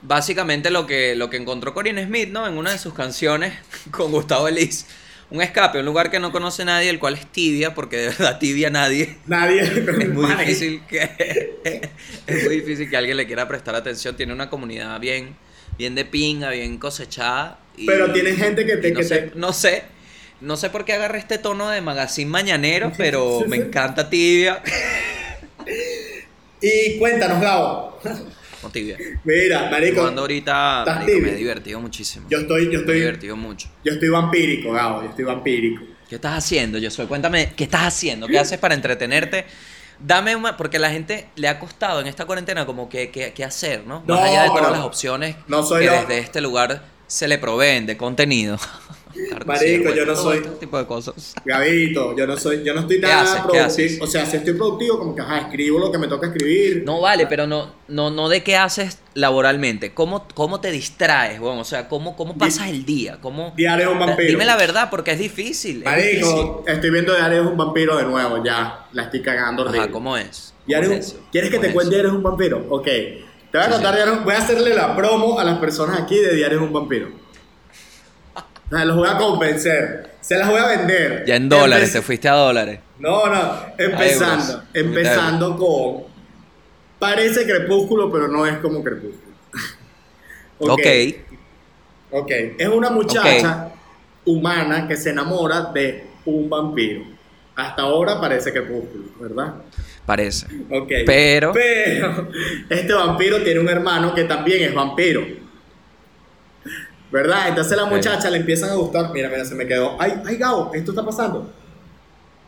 [0.01, 2.47] Básicamente lo que, lo que encontró Corinne Smith, ¿no?
[2.47, 3.53] En una de sus canciones
[3.91, 4.87] con Gustavo Elis.
[5.31, 8.37] Un escape, un lugar que no conoce nadie, el cual es tibia, porque de verdad
[8.37, 9.17] tibia nadie.
[9.27, 9.61] Nadie.
[10.01, 11.01] Es muy difícil que
[12.27, 14.15] es muy difícil que alguien le quiera prestar atención.
[14.17, 15.35] Tiene una comunidad bien,
[15.77, 17.59] bien de pinga, bien cosechada.
[17.77, 19.83] y- Pero tiene gente que te- no, que sé, te- no sé.
[20.41, 24.61] no sé por qué agarré este tono de magazine mañanero, pero me encanta tibia.
[26.61, 27.99] Y cuéntanos, Gabo.
[28.63, 28.97] No tibia.
[29.23, 32.27] Mira, marico, Jugando ahorita, ¿estás marico, me he divertido muchísimo.
[32.29, 33.69] yo estoy, yo Me he estoy, divertido mucho.
[33.83, 35.83] yo estoy vampírico, Gabo, yo estoy vampírico.
[36.07, 37.07] ¿Qué estás haciendo, Josué?
[37.07, 38.27] Cuéntame, ¿qué estás haciendo?
[38.27, 39.45] ¿Qué haces para entretenerte?
[39.99, 43.43] Dame una, porque la gente le ha costado en esta cuarentena como que, que- que
[43.43, 44.03] hacer, ¿no?
[44.07, 45.91] No, Más allá de todas las opciones no soy que yo.
[46.01, 48.57] desde este lugar se le proveen de contenido.
[49.45, 51.33] Marico, yo no todo soy- este tipo de cosas.
[51.45, 54.03] Gabito, yo no soy, yo no estoy ¿Qué nada productivo.
[54.03, 56.83] O sea, si estoy productivo, como que ajá, escribo lo que me toca escribir.
[56.85, 59.93] No vale, pero no, no, no de qué haces laboralmente.
[59.93, 61.59] ¿Cómo, cómo te distraes, weón?
[61.59, 63.19] O sea, ¿cómo, cómo pasas el día?
[63.21, 63.53] ¿Cómo...
[63.55, 64.29] Diario de un vampiro.
[64.29, 65.83] Dime la verdad, porque es difícil.
[65.85, 66.25] es difícil.
[66.25, 68.87] Marico, estoy viendo Diario de un vampiro de nuevo, ya.
[68.93, 69.81] La estoy cagando horrible.
[69.81, 70.53] Ajá, ¿cómo es?
[70.67, 71.19] Diario- ¿Cómo es eso?
[71.31, 71.95] ¿Quieres que ¿Cómo te es cuente?
[71.95, 72.65] Diario de un vampiro?
[72.69, 72.85] Ok.
[72.85, 74.01] Te voy a Sí, contar sí.
[74.01, 77.09] Diario- Voy a hacerle la promo a las personas aquí de Diario de un vampiro.
[78.71, 80.11] O sea, los voy a convencer.
[80.21, 81.25] Se las voy a vender.
[81.25, 82.79] Ya en dólares, Empe- te fuiste a dólares.
[82.99, 83.53] No, no.
[83.77, 84.53] Empezando.
[84.53, 84.63] euros.
[84.73, 86.03] Empezando con.
[86.99, 89.31] Parece crepúsculo, pero no es como crepúsculo.
[90.63, 90.79] Ok.
[92.11, 92.31] Ok.
[92.59, 93.69] Es una muchacha
[94.25, 97.03] humana que se enamora de un vampiro.
[97.55, 99.55] Hasta ahora parece crepúsculo, ¿verdad?
[100.05, 100.45] Parece.
[100.69, 100.91] Ok.
[101.05, 102.27] Pero- Pero
[102.69, 105.25] este vampiro tiene un hermano que también es vampiro.
[107.11, 107.49] ¿Verdad?
[107.49, 109.11] Entonces la muchacha le empiezan a gustar.
[109.11, 109.95] Mira, mira, se me quedó.
[109.99, 111.49] Ay, ay, Gabo, esto está pasando.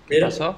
[0.07, 0.55] ¿Qué Mira, pasó?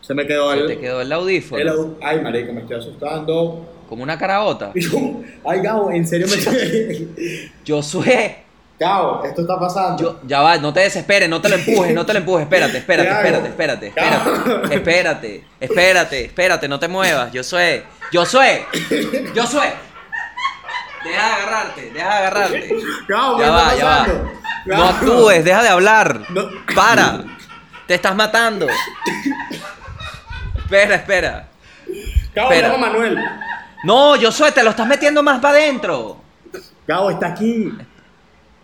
[0.00, 0.66] se me quedó Se el.
[0.66, 1.60] te quedó el audífono.
[1.62, 3.70] el au- ay, marico, me estoy asustando.
[3.88, 4.72] Como una caraota.
[5.46, 7.52] Ay, Gabo, en serio me estoy.
[7.66, 8.38] Josué.
[8.78, 10.02] Gabo, esto está pasando.
[10.02, 12.42] Yo, ya va, no te desesperes, no te lo empujes, no te lo empujes.
[12.42, 14.74] Espérate, espérate, ¿Qué espérate, espérate, espérate.
[14.74, 17.30] Espérate, espérate, espérate, no te muevas.
[17.34, 17.84] Josué.
[18.12, 18.64] Josué.
[19.34, 19.72] Josué.
[21.04, 22.76] Deja de agarrarte, deja de agarrarte.
[23.08, 24.06] Gabo, ¿qué Ya va, ya va.
[24.66, 26.20] No actúes, deja de hablar.
[26.30, 26.48] No.
[26.74, 27.22] Para.
[27.86, 28.66] Te estás matando.
[30.56, 31.48] Espera, espera.
[32.34, 32.74] Gabo, Espera.
[32.74, 33.18] a Manuel.
[33.84, 36.16] No, Josué, te lo estás metiendo más para adentro.
[36.86, 37.70] Gabo está aquí.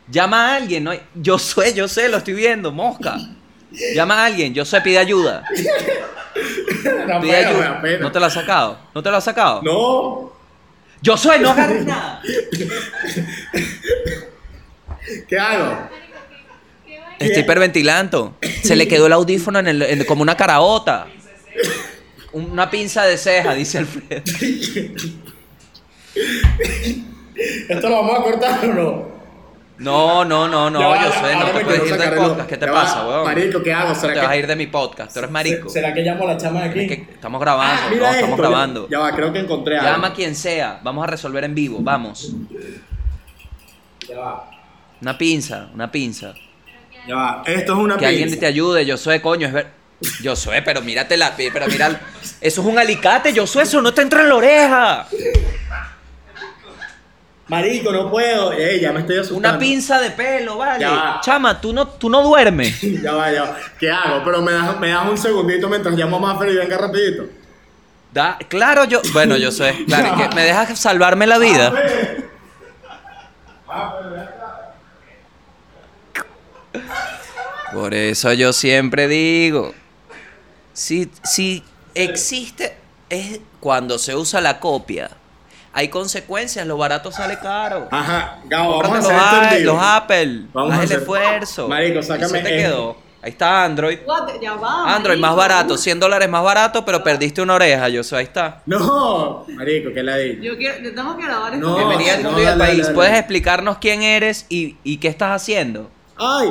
[0.09, 3.17] Llama a alguien, no hay- Yo sé, yo sé, lo estoy viendo, mosca.
[3.95, 5.45] Llama a alguien, yo sé, pide ayuda.
[7.07, 7.83] No, Pide ayuda.
[8.01, 8.79] ¿No te lo has sacado?
[8.95, 9.61] ¿No te lo has sacado?
[9.63, 10.33] No.
[11.03, 12.21] Yo soy, no agarres nada.
[15.29, 15.89] ¿Qué hago?
[17.19, 18.37] Estoy hiperventilando.
[18.63, 21.07] Se le quedó el audífono en el, en- como una caraota.
[22.33, 24.23] Una pinza de ceja, dice Alfredo.
[27.69, 29.10] ¿Esto lo vamos a cortar o no?
[29.81, 32.49] No, no, no, no, yo sé, no te puedes ir del podcast.
[32.51, 33.25] ¿Qué te pasa, weón?
[33.25, 33.95] marico, ¿qué hago?
[33.95, 35.71] ¿Será te vas a ir de mi podcast, tú eres marico.
[35.71, 36.81] ¿Será que llamo a la chama de aquí?
[36.81, 38.89] Es que estamos grabando, Ah, no, estamos grabando.
[38.91, 39.91] Ya va, creo que encontré algo.
[39.91, 42.31] Llama a quien sea, vamos a resolver en vivo, vamos.
[44.07, 44.51] Ya va.
[45.01, 46.35] Una pinza, una pinza.
[47.09, 47.43] Ya va.
[47.47, 49.81] Esto es una Que alguien te ayude, yo soy coño, es ver.
[50.23, 52.01] Yo soy, pero mírate la pero mira,
[52.41, 55.07] eso es un alicate, yo soy, eso no te entra en la oreja.
[57.51, 58.53] Marico, no puedo.
[58.53, 59.49] Ey, ya me estoy asustando.
[59.49, 60.83] Una pinza de pelo, vale.
[60.83, 61.21] Ya va.
[61.21, 62.81] Chama, tú no, tú no duermes.
[63.03, 63.57] Ya va, ya va.
[63.77, 64.23] ¿Qué hago?
[64.25, 67.25] Pero me das, me das un segundito mientras llamo a Maffer y venga rapidito.
[68.13, 69.03] Da, claro, yo.
[69.13, 69.85] Bueno, yo sé.
[69.85, 71.73] Claro, que me dejas salvarme la vida.
[77.73, 79.75] Por eso yo siempre digo.
[80.73, 82.77] Si, si existe.
[83.09, 85.11] Es cuando se usa la copia.
[85.73, 87.87] Hay consecuencias, lo barato sale caro.
[87.91, 90.43] Ajá, Gabo, vamos a hacer los, a- los Apple.
[90.53, 91.69] Vamos a haz el hacer- esfuerzo.
[91.69, 92.97] Marico, sácame Eso te quedó.
[93.23, 93.99] Ahí está Android.
[94.07, 94.31] What?
[94.41, 94.95] Ya va.
[94.97, 95.37] Android más marico.
[95.37, 98.63] barato, 100 dólares más barato, pero perdiste una oreja, yo sé, ahí está.
[98.67, 100.41] No, marico, ¿qué la di?
[100.41, 101.67] Yo quiero, yo tengo que grabar esto.
[101.69, 102.83] No, Bienvenida sí, mundo no, al país.
[102.83, 102.95] dale.
[102.95, 105.91] ¿Puedes explicarnos quién eres y, y qué estás haciendo?
[106.17, 106.51] Ay.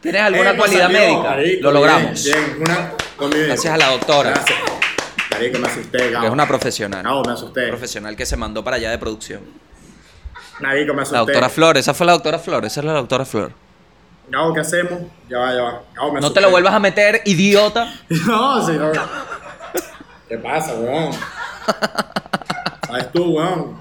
[0.00, 1.22] ¿Tienes alguna Eh, cualidad salió, médica?
[1.30, 2.24] marico, Lo logramos.
[2.24, 2.92] Bien, bien, una.
[3.46, 4.58] Gracias a la doctora, Gracias.
[5.38, 7.02] Marico, me asusté, que es una profesional.
[7.02, 7.68] Gabo, me asusté.
[7.68, 9.40] Profesional que se mandó para allá de producción.
[10.60, 11.14] Marico, me asusté.
[11.16, 13.52] La doctora Flor, esa fue la doctora Flor, esa es la doctora Flor.
[14.28, 15.00] Gabo, ¿qué hacemos?
[15.28, 15.82] Ya va, ya va.
[15.94, 16.34] Gabo, me No asusté.
[16.34, 17.92] te lo vuelvas a meter, idiota.
[18.26, 18.90] No, sí, no.
[20.28, 21.12] ¿Qué pasa, weón?
[22.86, 23.76] ¿Sabes tú, weón?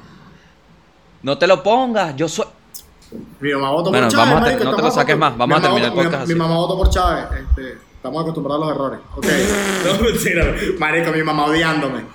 [1.24, 2.46] No te lo pongas, yo soy...
[3.40, 5.38] Mi mamá votó Bueno, por Chávez, vamos a te- marico, no te lo saques más,
[5.38, 6.40] vamos Mi a mamá terminar el mi- podcast Mi, así.
[6.40, 7.26] mamá votó por Chávez.
[7.50, 9.00] Este, estamos acostumbrados a los errores.
[9.16, 9.26] Ok.
[9.86, 10.56] no, mentira.
[10.78, 12.06] Marico, mi mamá odiándome.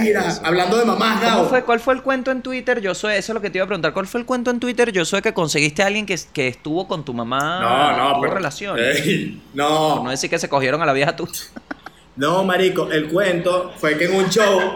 [0.00, 1.48] Mira, hablando de mamás, ¿Cómo Gabo.
[1.48, 1.62] fue?
[1.62, 2.80] ¿Cuál fue el cuento en Twitter?
[2.80, 3.92] Yo soy, eso es lo que te iba a preguntar.
[3.92, 4.90] ¿Cuál fue el cuento en Twitter?
[4.90, 7.60] Yo soy que conseguiste a alguien que, que estuvo con tu mamá.
[7.60, 8.34] No, no, tuvo pero.
[8.34, 9.06] relaciones.
[9.06, 11.28] Ey, Por no no, decir que se cogieron a la vieja tú.
[12.16, 12.90] no, marico.
[12.90, 14.74] El cuento fue que en un show.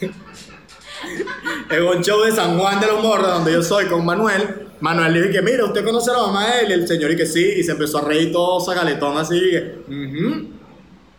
[1.70, 4.65] en un show de San Juan de los Morros, donde yo soy con Manuel.
[4.80, 6.72] Manuel le dijo que, mira, ¿usted conoce a la mamá de él?
[6.72, 9.74] El señor y que sí, y se empezó a reír todo sagaletón así, y que,
[9.88, 10.48] "Ujú".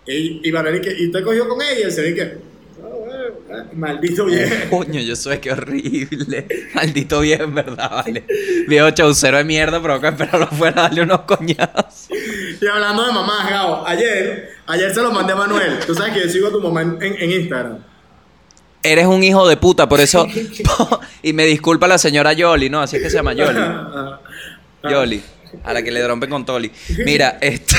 [0.08, 1.80] y, y Manuel y que, ¿y usted cogió con ella?
[1.80, 4.54] Y el señor y que, "Ah, bueno, eh, maldito viejo.
[4.78, 6.48] Coño, yo sé qué horrible.
[6.76, 7.90] Maldito bien, ¿verdad?
[8.06, 8.24] Vale.
[8.68, 12.08] Viejo chaucero de mierda, pero que esperarlo fuera a darle unos coñazos.
[12.62, 15.80] Y hablando de mamás, Gabo, ayer, ayer se lo mandé a Manuel.
[15.86, 17.80] Tú sabes que yo sigo a tu mamá en, en- en Instagram.
[18.88, 20.28] Eres un hijo de puta, por eso.
[21.22, 22.82] y me disculpa la señora Yoli, ¿no?
[22.82, 23.60] Así es que se llama Yoli.
[24.90, 25.24] Yoli.
[25.64, 26.72] A la que le rompen con Toli.
[27.06, 27.76] Mira, este.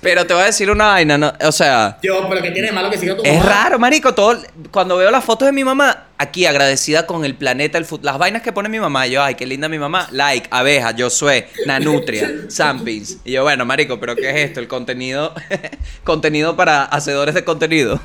[0.00, 1.32] Pero te voy a decir una vaina, ¿no?
[1.42, 1.98] O sea.
[2.02, 3.36] Yo, pero que tiene de malo que siga tu mamá.
[3.36, 4.14] Es raro, marico.
[4.14, 4.38] Todo,
[4.70, 8.42] cuando veo las fotos de mi mamá, aquí agradecida con el planeta, el las vainas
[8.42, 10.08] que pone mi mamá, yo, ay, qué linda mi mamá.
[10.12, 13.18] Like, abeja, Josué, Nanutria, Sampins.
[13.24, 14.60] Y yo, bueno, marico, pero ¿qué es esto?
[14.60, 15.34] El contenido,
[16.04, 17.98] contenido para hacedores de contenido.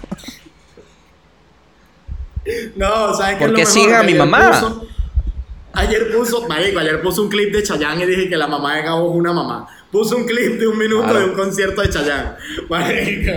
[2.75, 3.39] No, ¿sabes qué?
[3.39, 3.73] ¿Por es lo qué mejor?
[3.73, 4.51] siguen a mi mamá?
[4.51, 4.87] puso-
[5.73, 8.83] ayer puso, marico, ayer puso un clip de Chayanne y dije que la mamá de
[8.83, 9.67] Gabo es una mamá.
[9.91, 11.19] Puso un clip de un minuto Claro.
[11.19, 12.31] de un concierto de Chayanne.
[12.69, 13.31] Marico.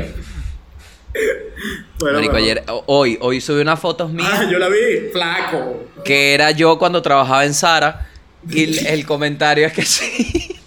[1.98, 2.36] Bueno, Marico, bueno.
[2.46, 4.30] ayer, hoy, hoy subí unas fotos mías.
[4.32, 5.84] Ah, yo la vi, flaco.
[6.04, 8.08] que era yo cuando trabajaba en Sara
[8.48, 10.58] y el, el comentario es que sí.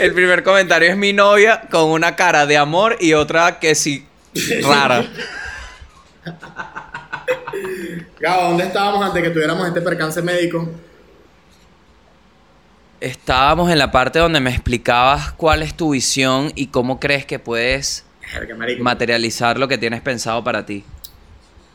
[0.00, 4.06] El primer comentario es mi novia con una cara de amor y otra que sí
[4.62, 5.04] rara.
[8.20, 10.68] Gabo, ¿dónde estábamos antes que tuviéramos este percance médico?
[13.00, 17.38] Estábamos en la parte donde me explicabas cuál es tu visión y cómo crees que
[17.38, 18.04] puedes
[18.80, 20.84] materializar lo que tienes pensado para ti.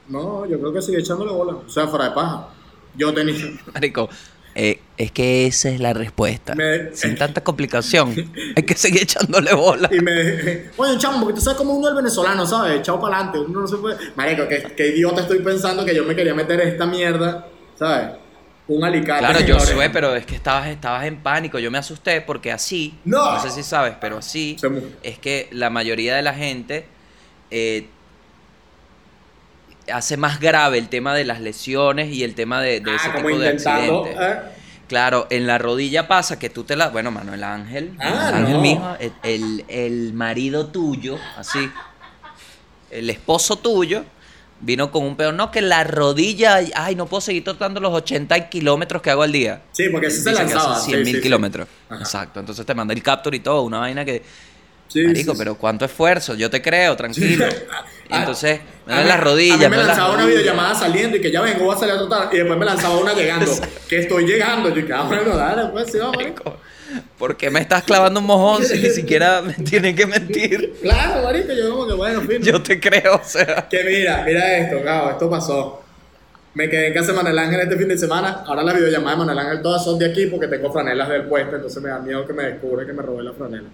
[0.10, 1.54] No, yo creo que sigue echándole bola.
[1.66, 2.49] O sea, fuera de paja.
[2.95, 3.36] Yo tenía.
[3.74, 4.10] Marico,
[4.56, 6.54] eh, es que esa es la respuesta.
[6.56, 8.14] Me- Sin tanta complicación.
[8.56, 9.89] Hay que seguir echándole bola.
[9.91, 10.66] Y me.
[10.78, 12.80] Oye, chamo, porque tú sabes cómo uno el venezolano, ¿sabes?
[12.80, 13.39] Echado para adelante.
[13.39, 13.97] Uno no se puede.
[14.16, 18.10] Marico, qué, qué idiota estoy pensando que yo me quería meter esta mierda, ¿sabes?
[18.68, 19.20] Un alicate.
[19.20, 21.60] Claro, en yo sé, pero es que estabas, estabas en pánico.
[21.60, 23.39] Yo me asusté porque así, No.
[23.41, 24.56] sé si sabes, pero así
[25.04, 26.86] es que la mayoría de la gente
[27.51, 27.88] eh,
[29.92, 33.12] hace más grave el tema de las lesiones y el tema de, de Ah, ese
[33.12, 34.16] como tipo de accidentes.
[34.20, 34.40] ¿eh?
[34.88, 36.90] Claro, en la rodilla pasa que tú te la...
[36.90, 41.70] Bueno, Manuel Ángel, Ah, Manuel Ángel mismo, el, el- marido tuyo, así,
[42.92, 44.04] el esposo tuyo,
[44.60, 45.32] vino con un pedo.
[45.32, 49.32] No, que la rodilla, ay, no puedo seguir trotando los 80 kilómetros que hago al
[49.32, 49.62] día.
[49.72, 50.76] Sí, porque ese se lanzaba.
[50.76, 51.22] hace sí, 100 sí, mil sí.
[51.24, 51.68] kilómetros.
[51.90, 52.00] Ajá.
[52.02, 52.40] Exacto.
[52.40, 54.22] Entonces te manda el capture y todo, una vaina que.
[54.94, 57.46] Sí, marico, sí, pero cuánto esfuerzo, yo te creo, tranquilo.
[58.06, 59.56] Y Ah, entonces, me a duelen mí- las rodillas.
[59.66, 61.98] A mí me lanzaba una videollamada saliendo y que ya vengo, voy a salir a
[61.98, 62.30] trotar.
[62.34, 63.50] Y después me lanzaba una llegando.
[63.89, 64.70] que estoy llegando.
[64.76, 66.18] Yo que, ah, bueno, dale, pues sí, vamos.
[66.18, 66.58] marico.
[67.18, 70.76] ¿Por qué me estás clavando un mojón si ni siquiera me tienen que mentir?
[70.82, 72.46] Claro, marico, yo como que bueno, firme.
[72.46, 73.68] Yo te creo, o sea.
[73.70, 75.84] Que mira, mira esto, Gabo, esto pasó.
[76.54, 78.44] Me quedé en casa de Manuel Ángel este fin de semana.
[78.46, 81.56] Ahora las videollamadas de Manuel Ángel todas son de aquí porque tengo franelas del puesto,
[81.56, 83.70] entonces me da miedo que me descubra que me robé la franela.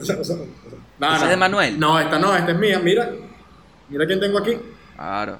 [0.00, 1.24] O sea, o sea, o sea, no, ¿Esa no.
[1.24, 1.78] es de Manuel?
[1.80, 2.78] No, esta no, esta es mía.
[2.78, 3.10] Mira,
[3.88, 4.56] mira quién tengo aquí.
[4.96, 5.38] Claro.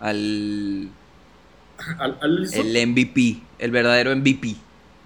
[0.00, 0.88] Al.
[1.98, 4.56] Al, al- El MVP, el verdadero MVP.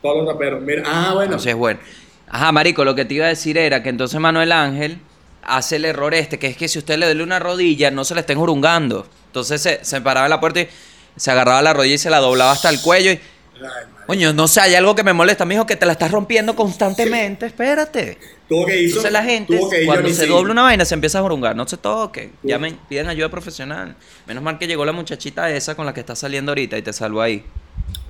[0.01, 0.63] Todos los raperos.
[0.63, 1.25] Mira, ah, bueno.
[1.25, 1.81] Entonces, es bueno.
[2.29, 4.99] Ajá, marico, lo que te iba a decir era que entonces Manuel Ángel
[5.43, 8.15] hace el error este, que es que si usted le duele una rodilla, no se
[8.15, 9.07] la estén jurungando.
[9.27, 10.69] Entonces se, se paraba en la puerta y
[11.17, 13.15] se agarraba la rodilla y se la doblaba hasta el cuello y...
[13.15, 13.92] Ay.
[14.07, 17.47] Coño, no sé, hay algo que me molesta, mijo, que te la estás rompiendo constantemente,
[17.47, 18.19] espérate.
[18.49, 18.89] Tuvo que ir.
[18.89, 20.27] Entonces la gente, que cuando se C.
[20.27, 23.95] dobla una vaina, se empieza a jurungar, no se toquen, Tuvo- llamen, piden ayuda profesional.
[24.27, 26.93] Menos mal que llegó la muchachita esa con la que estás saliendo ahorita y te
[26.93, 27.45] salvó ahí.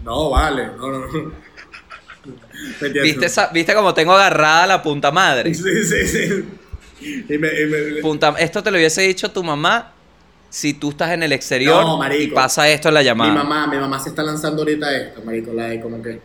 [0.02, 0.66] No, vale.
[0.76, 1.32] No, no, no.
[3.02, 5.52] ¿Viste, esa, ¿Viste cómo tengo agarrada la punta madre?
[5.54, 6.44] Sí, sí, sí.
[7.28, 9.92] Y me, y me- Punta, esto te lo hubiese dicho tu mamá
[10.52, 12.24] si tú estás en el exterior No, marico.
[12.24, 13.32] y pasa esto en la llamada.
[13.32, 16.20] Mi mamá, mi mamá se está lanzando ahorita esto, marico, la de como que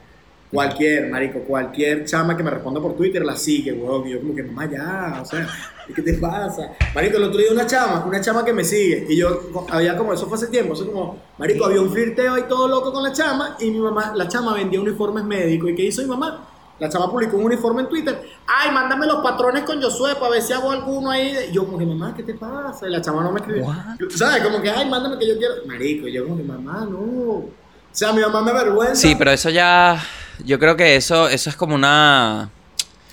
[0.51, 4.36] cualquier, marico, cualquier chama que me responda por Twitter la sigue, weón, y yo como
[4.36, 5.47] que mamá ya, o sea,
[5.95, 6.73] ¿qué te pasa?
[6.93, 10.11] Marico, el otro día una chama, una chama que me sigue, y yo había como,
[10.11, 13.13] eso fue hace tiempo, eso como, marico, había un flirteo ahí todo loco con la
[13.13, 16.49] chama, y mi mamá, la chama vendía uniformes médicos, ¿y qué hizo mi mamá?
[16.80, 18.21] La chama publicó un uniforme en Twitter.
[18.45, 21.49] Ay, mándame los patrones con Josué para ver si hago alguno ahí.
[21.51, 22.88] Yo como que, mamá, ¿qué te pasa?
[22.88, 23.65] Y la chama no me escribió.
[23.65, 24.09] What?
[24.15, 24.43] ¿Sabes?
[24.43, 25.55] Como que, ay, mándame que yo quiero.
[25.65, 26.99] Marico, y yo como que, mamá, no.
[26.99, 27.49] O
[27.91, 28.95] sea, mi mamá me avergüenza.
[28.95, 30.03] Sí, pero eso ya.
[30.45, 32.51] Yo creo que eso, eso es como una.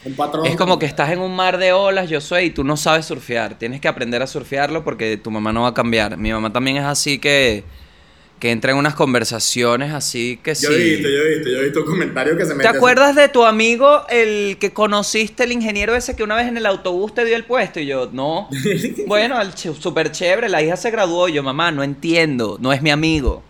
[0.04, 0.44] Un patrón.
[0.44, 3.06] Es como que estás en un mar de olas, yo soy, y tú no sabes
[3.06, 3.58] surfear.
[3.58, 6.18] Tienes que aprender a surfearlo porque tu mamá no va a cambiar.
[6.18, 7.64] Mi mamá también es así que.
[8.40, 10.74] Que entra en unas conversaciones así que Yo sí.
[10.74, 12.76] he visto, yo he visto, yo he visto comentarios que se ¿Te meten.
[12.76, 16.66] acuerdas de tu amigo, el que conociste, el ingeniero ese que una vez en el
[16.66, 17.80] autobús te dio el puesto?
[17.80, 18.50] Y yo, no.
[19.06, 21.28] bueno, el ch- súper chévere, la hija se graduó.
[21.28, 23.42] Y yo, mamá, no entiendo, no es mi amigo.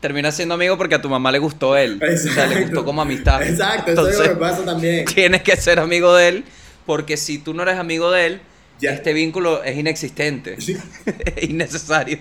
[0.00, 1.98] terminas siendo amigo porque a tu mamá le gustó él.
[2.02, 3.42] O sea, le gustó como amistad.
[3.42, 5.04] Exacto, eso es lo que pasa también.
[5.14, 6.44] Tienes que ser amigo de él
[6.84, 8.40] porque si tú no eres amigo de él,
[8.80, 8.90] Ya.
[8.90, 10.60] este vínculo es inexistente.
[10.60, 10.76] Sí.
[11.36, 12.18] es innecesario.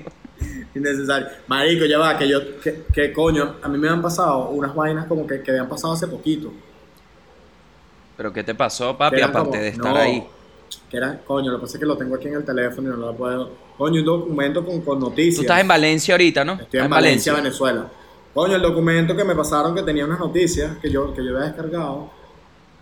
[0.76, 1.28] Innecesario.
[1.48, 5.06] Marico, ya va, que yo, que, que coño, a mí me han pasado unas vainas
[5.06, 6.52] como que, que me han pasado hace poquito.
[8.18, 9.22] Pero ¿qué te pasó, papi?
[9.22, 10.24] Aparte como- de estar no, ahí.
[10.90, 12.92] Que era, coño, lo que pasa es que lo tengo aquí en el teléfono y
[12.92, 13.52] no lo puedo.
[13.78, 15.36] Coño, un documento con, con noticias.
[15.36, 16.54] Tú estás en Valencia ahorita, ¿no?
[16.54, 17.88] Estoy en Valencia, Venezuela.
[18.34, 21.48] Coño, el documento que me pasaron que tenía unas noticias que yo, que yo había
[21.50, 22.10] descargado.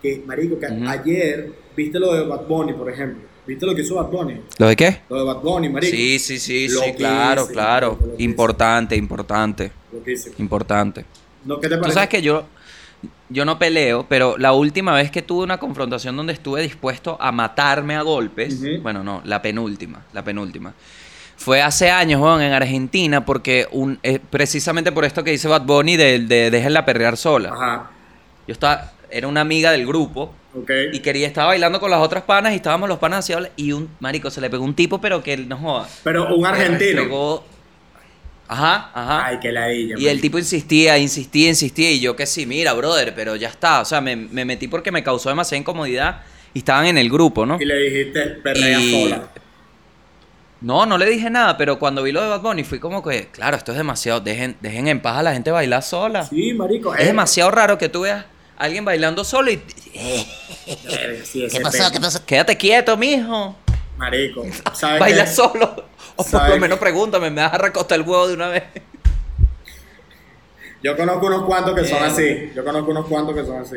[0.00, 3.28] Que, marico, que ayer, viste lo de Bad Bunny, por ejemplo.
[3.46, 4.40] ¿Viste lo que hizo Bad Bunny?
[4.58, 5.00] ¿Lo de qué?
[5.08, 5.94] Lo de Bad Bunny, marico.
[5.96, 7.98] Sí, sí, sí, sí, claro, claro.
[8.18, 10.36] Importante, importante, Loquísimo.
[10.38, 11.04] importante.
[11.44, 11.94] No, ¿Qué te Tú parece?
[11.94, 12.44] sabes que yo,
[13.28, 17.32] yo no peleo, pero la última vez que tuve una confrontación donde estuve dispuesto a
[17.32, 20.72] matarme a golpes, bueno, no, la penúltima, la penúltima.
[21.36, 25.62] Fue hace años, weón, en Argentina, porque un, eh, precisamente por esto que dice Bad
[25.62, 27.48] Bunny de, de déjenla perrear sola.
[27.52, 27.90] Ajá.
[28.46, 30.32] Yo estaba, era una amiga del grupo
[30.92, 33.88] y quería, estaba bailando con las otras panas y estábamos los panas así y un
[34.00, 35.88] marico se le pegó un tipo, pero que no joda.
[36.04, 37.02] Pero un argentino.
[37.02, 37.44] Pegó-
[38.48, 39.26] Ajá, ajá.
[39.26, 39.94] Ay, qué ladilla.
[39.98, 41.90] Y el tipo insistía, insistía, insistía.
[41.90, 43.80] Y yo que sí, mira, brother, pero ya está.
[43.80, 46.20] O sea, me, me metí porque me causó demasiada incomodidad.
[46.52, 47.56] Y estaban en el grupo, ¿no?
[47.58, 49.28] Y le dijiste, perrea Y- sola.
[50.60, 53.26] No, no le dije nada, pero cuando vi lo de Bad Bunny fui como que,
[53.32, 54.20] claro, esto es demasiado.
[54.20, 56.24] Dejen, dejen en paz a la gente bailar sola.
[56.24, 56.94] Sí, marico.
[56.94, 58.26] Es demasiado raro que tú veas
[58.64, 59.62] alguien bailando solo y.
[59.94, 61.90] eh, sí, ¿Qué pasó?
[61.90, 62.24] ¿Qué pasó?
[62.24, 63.56] Quédate quieto, mijo.
[63.96, 64.44] Marico.
[64.74, 65.30] ¿sabes Baila qué?
[65.30, 65.86] solo.
[66.16, 66.60] O por ¿Sabes lo qué?
[66.60, 68.64] menos pregúntame, me vas a recostar el huevo de una vez.
[70.82, 72.50] Yo conozco unos cuantos que son así.
[72.54, 73.76] Yo conozco unos cuantos que son así.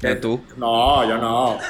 [0.00, 0.40] ¿Que tú?
[0.56, 1.58] No, yo no.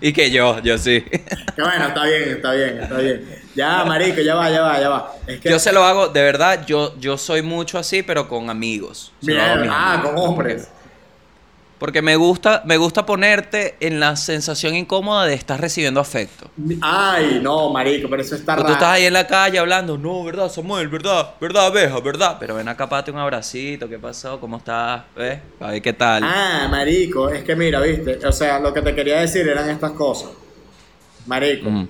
[0.00, 1.00] Y que yo, yo sí.
[1.02, 3.45] Que bueno, está bien, está bien, está bien.
[3.56, 5.12] Ya, marico, ya va, ya va, ya va.
[5.26, 8.50] Es que Yo se lo hago, de verdad, yo, yo soy mucho así, pero con
[8.50, 9.12] amigos.
[9.22, 10.12] Mierda, ah, amigos.
[10.12, 10.68] con hombres.
[11.78, 16.50] Porque me gusta, me gusta ponerte en la sensación incómoda de estar recibiendo afecto.
[16.80, 18.78] Ay, no, marico, pero eso está Porque raro.
[18.78, 22.36] tú estás ahí en la calle hablando, no, verdad, Samuel, verdad, verdad, abeja, verdad.
[22.40, 24.40] Pero ven acá, pate un abracito, ¿qué pasó?
[24.40, 25.02] ¿Cómo estás?
[25.14, 25.38] ¿Ves?
[25.60, 26.22] A ver qué tal.
[26.24, 29.90] Ah, marico, es que mira, viste, o sea, lo que te quería decir eran estas
[29.92, 30.30] cosas.
[31.26, 31.88] Marico, Mm.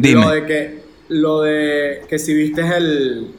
[0.00, 0.20] Dime.
[0.24, 3.32] lo de que, lo de que si viste el,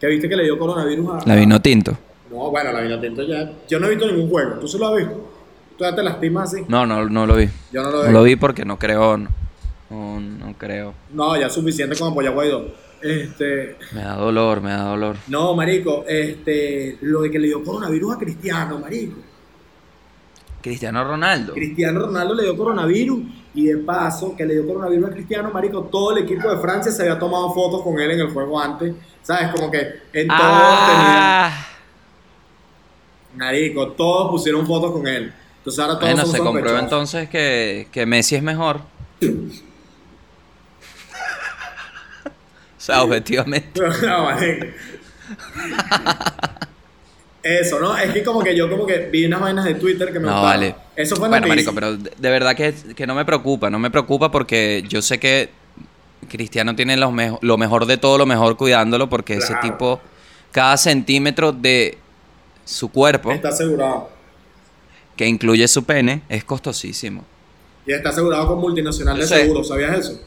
[0.00, 1.26] que viste que le dio coronavirus a...
[1.28, 1.96] La vino tinto.
[2.30, 4.88] No, bueno, la vino tinto ya, yo no he visto ningún juego, ¿tú se lo
[4.88, 5.30] has visto?
[5.76, 6.64] ¿Tú ya te lastimas así?
[6.68, 7.48] No, no, no lo vi.
[7.72, 8.12] Yo no lo No vi.
[8.12, 9.28] lo vi porque no creo, no,
[9.90, 10.92] no, no creo.
[11.12, 12.66] No, ya es suficiente con apoyar Guaidó.
[13.00, 15.16] Este, Me da dolor, me da dolor.
[15.28, 19.16] no, marico, este, lo de que le dio coronavirus a Cristiano, marico.
[20.60, 21.54] Cristiano Ronaldo.
[21.54, 23.20] Cristiano Ronaldo le dio coronavirus
[23.58, 26.92] y de paso que le dio coronavirus a Cristiano, marico, todo el equipo de Francia
[26.92, 29.48] se había tomado fotos con él en el juego antes, ¿sabes?
[29.50, 29.80] Como que
[30.12, 31.66] en todos Ah,
[33.34, 35.32] tenían, marico, todos pusieron fotos con él.
[35.56, 38.80] Entonces ahora todos bueno, se comprueba entonces que, que Messi es mejor.
[39.22, 39.26] o
[42.78, 43.80] sea, objetivamente.
[44.02, 44.66] No, marico.
[47.60, 47.96] Eso, ¿no?
[47.96, 50.42] Es que como que yo como que vi unas vainas de Twitter que me No,
[50.42, 50.74] vale.
[50.94, 53.70] Eso fue Bueno, marico, pero de, de verdad que, que no me preocupa.
[53.70, 55.48] No me preocupa porque yo sé que
[56.28, 59.98] Cristiano tiene los mejo- lo mejor de todo, lo mejor cuidándolo porque ese tipo,
[60.52, 61.96] cada centímetro de
[62.66, 64.10] su cuerpo, Está asegurado.
[65.16, 67.24] que incluye su pene, es costosísimo.
[67.86, 69.36] Y está asegurado con multinacional Yo de sé.
[69.42, 70.20] seguro, ¿sabías eso?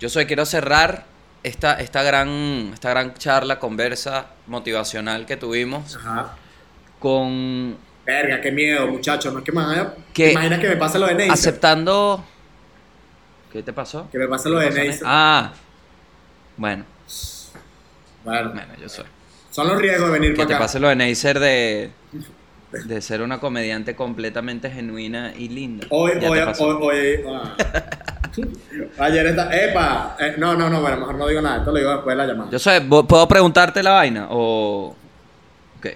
[0.00, 1.04] Yo soy, quiero cerrar
[1.42, 6.34] esta, esta, gran, esta gran charla, conversa motivacional que tuvimos Ajá.
[6.98, 9.32] con Verga, qué miedo, muchachos.
[9.32, 9.94] No es que me vaya.
[10.14, 10.32] ¿Qué?
[10.32, 11.32] Imagina que me pase lo de Neisser.
[11.34, 12.24] aceptando...
[13.52, 14.08] ¿Qué te pasó?
[14.10, 15.02] Que me pase lo ¿Qué de Neisser.
[15.06, 15.52] Ah,
[16.56, 16.84] bueno,
[18.24, 19.04] Bueno, bueno, yo soy.
[19.50, 20.64] son los riesgos de venir Que para te acá.
[20.64, 21.90] pase lo de Neisser de,
[22.72, 25.86] de ser una comediante completamente genuina y linda.
[25.90, 27.20] Hoy, hoy, hoy, hoy.
[27.26, 27.56] ah.
[28.98, 29.50] Ayer está.
[29.56, 30.16] ¡Epa!
[30.20, 31.58] Eh, no, no, no, bueno, mejor no digo nada.
[31.58, 32.50] Esto lo digo después de la llamada.
[32.50, 34.28] Yo sé, ¿vo- ¿puedo preguntarte la vaina?
[34.30, 34.94] O...
[35.78, 35.86] Ok.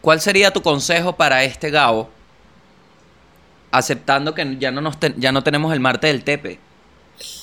[0.00, 2.10] ¿Cuál sería tu consejo para este Gabo?
[3.70, 6.58] Aceptando que ya no, nos ten- ya no tenemos el martes del Tepe.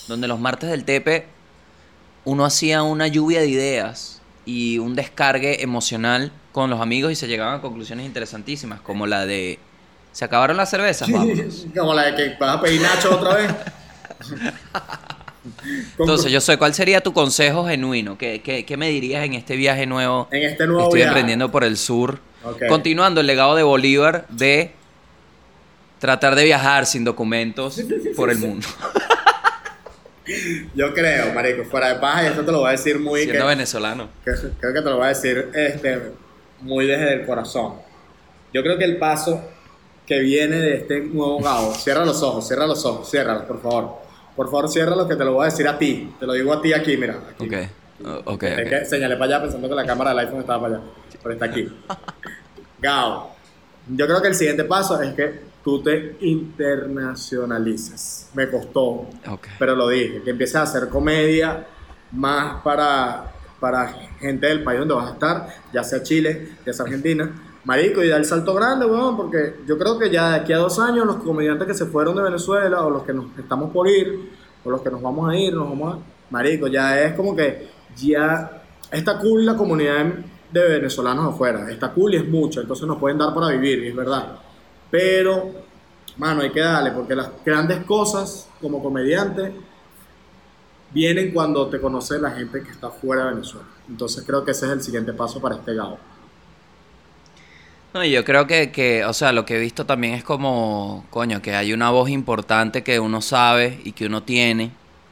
[0.08, 1.28] Donde los martes del Tepe
[2.26, 4.17] uno hacía una lluvia de ideas
[4.48, 9.26] y un descargue emocional con los amigos y se llegaban a conclusiones interesantísimas, como la
[9.26, 9.60] de...
[10.14, 11.12] ¿Se acabaron las cervezas?
[11.12, 11.68] Vámonos.
[11.78, 13.52] Como la de que vas a pedir Nacho otra vez.
[16.00, 18.18] Entonces, yo sé, ¿cuál sería tu consejo genuino?
[18.18, 20.28] ¿Qué, qué, qué me dirías en este viaje nuevo?
[20.32, 21.10] En este nuevo Estoy viaje.
[21.10, 22.20] emprendiendo por el sur.
[22.68, 24.72] Continuando el legado de Bolívar de
[26.00, 27.80] tratar de viajar sin documentos
[28.16, 28.66] por el mundo.
[30.76, 33.22] Yo creo, marico, fuera de paja, y esto te lo voy a decir muy...
[33.24, 34.10] Siendo que- venezolano.
[34.26, 36.02] que- creo que te lo voy a decir este,
[36.62, 37.74] muy desde el corazón.
[38.54, 39.42] Yo creo que el paso
[40.06, 43.96] que viene de este nuevo Gabo, cierra los ojos, cierra los ojos, ciérralos, por favor.
[44.36, 46.14] Por favor, ciérralos que te lo voy a decir a ti.
[46.20, 47.18] Te lo digo a ti aquí, mira.
[47.32, 47.46] Aquí.
[47.46, 47.54] Ok.
[48.06, 48.40] O- Es ok.
[48.70, 50.84] que señalé para allá pensando que la cámara del iPhone estaba para allá,
[51.24, 51.68] pero está aquí.
[52.80, 53.36] Gao,
[53.88, 58.30] yo creo que el siguiente paso es que tú te internacionalices.
[58.34, 59.06] Me costó,
[59.60, 61.68] pero lo dije, que empieces a hacer comedia
[62.14, 63.88] más para, para
[64.18, 67.30] gente del país donde vas a estar, ya sea Chile, ya sea Argentina.
[67.66, 70.58] Marico, y da el salto grande, weón, porque yo creo que ya de aquí a
[70.60, 73.90] dos años los comediantes que se fueron de Venezuela o los que nos estamos por
[73.90, 74.32] ir
[74.64, 76.00] o los que nos vamos a ir, nos vamos a...
[76.30, 80.14] Marico, ya es como que ya está cool la comunidad
[80.50, 83.90] de venezolanos afuera, está cool y es mucho, entonces nos pueden dar para vivir, y
[83.90, 84.47] es verdad.
[84.90, 85.52] Pero,
[86.18, 89.54] mano, hay que darle, porque las grandes cosas como comediante
[90.92, 93.68] vienen cuando te conoce la gente que está fuera de Venezuela.
[93.90, 96.00] Entonces creo que ese es el siguiente paso para este Gabo.
[97.94, 101.42] No, yo creo que, que, o sea, lo que he visto también es como, coño,
[101.42, 104.72] que hay una voz importante que uno sabe y que uno tiene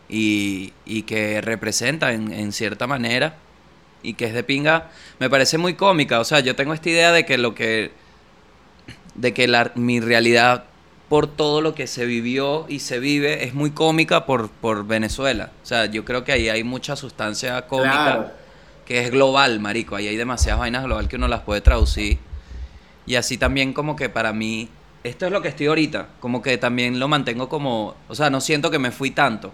[0.09, 3.37] y, y que representa en, en cierta manera
[4.03, 6.19] y que es de pinga, me parece muy cómica.
[6.19, 7.91] O sea, yo tengo esta idea de que lo que,
[9.15, 10.65] de que la, mi realidad
[11.09, 15.51] por todo lo que se vivió y se vive es muy cómica por, por Venezuela.
[15.63, 18.31] O sea, yo creo que ahí hay mucha sustancia cómica Claro.
[18.85, 19.95] que es global, marico.
[19.95, 22.17] Ahí hay demasiadas vainas global que uno las puede traducir.
[23.05, 24.67] Y así también como que para mí,
[25.03, 28.41] esto es lo que estoy ahorita, como que también lo mantengo como, o sea, no
[28.41, 29.53] siento que me fui tanto,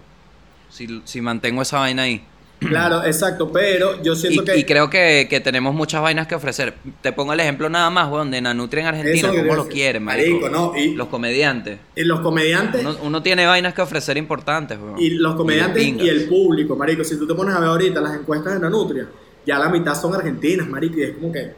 [0.70, 2.24] si, si mantengo esa vaina ahí.
[2.68, 4.58] Claro, exacto, pero yo Y, siento que...
[4.58, 6.74] y creo que, que tenemos muchas vainas que ofrecer.
[7.00, 10.02] Te pongo el ejemplo nada más, weón, de Nanutria en Argentina, que cómo lo quieren,
[10.04, 10.40] marico.
[10.40, 11.78] Marico, no, y- Los comediantes.
[11.96, 12.80] y los comediantes...
[12.80, 14.98] Uno, uno tiene vainas que ofrecer importantes, weón.
[15.00, 16.08] Y los comediantes y, pingas.
[16.08, 17.04] el público, marico.
[17.04, 19.06] Si tú te pones a ver ahorita las encuestas de Nanutria,
[19.46, 20.98] ya la mitad son argentinas, marico.
[20.98, 21.52] Y es como que,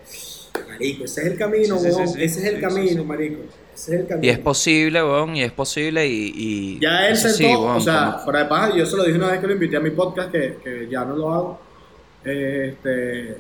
[0.79, 2.09] marico, ese es el camino, Sí, sí, sí, weón.
[2.09, 2.23] sí.
[2.23, 3.05] Ese es el Sí, camino, sí, sí.
[3.05, 3.43] marico.
[3.75, 4.27] Ese es el camino.
[4.27, 6.33] Y es posible, weón, y es posible y...
[6.37, 9.17] y Ya él sentó, weón, o sea, como- fuera de paja, yo se lo dije
[9.19, 11.61] una vez que lo invité a mi podcast, que, que ya no lo hago.
[12.25, 13.37] Este,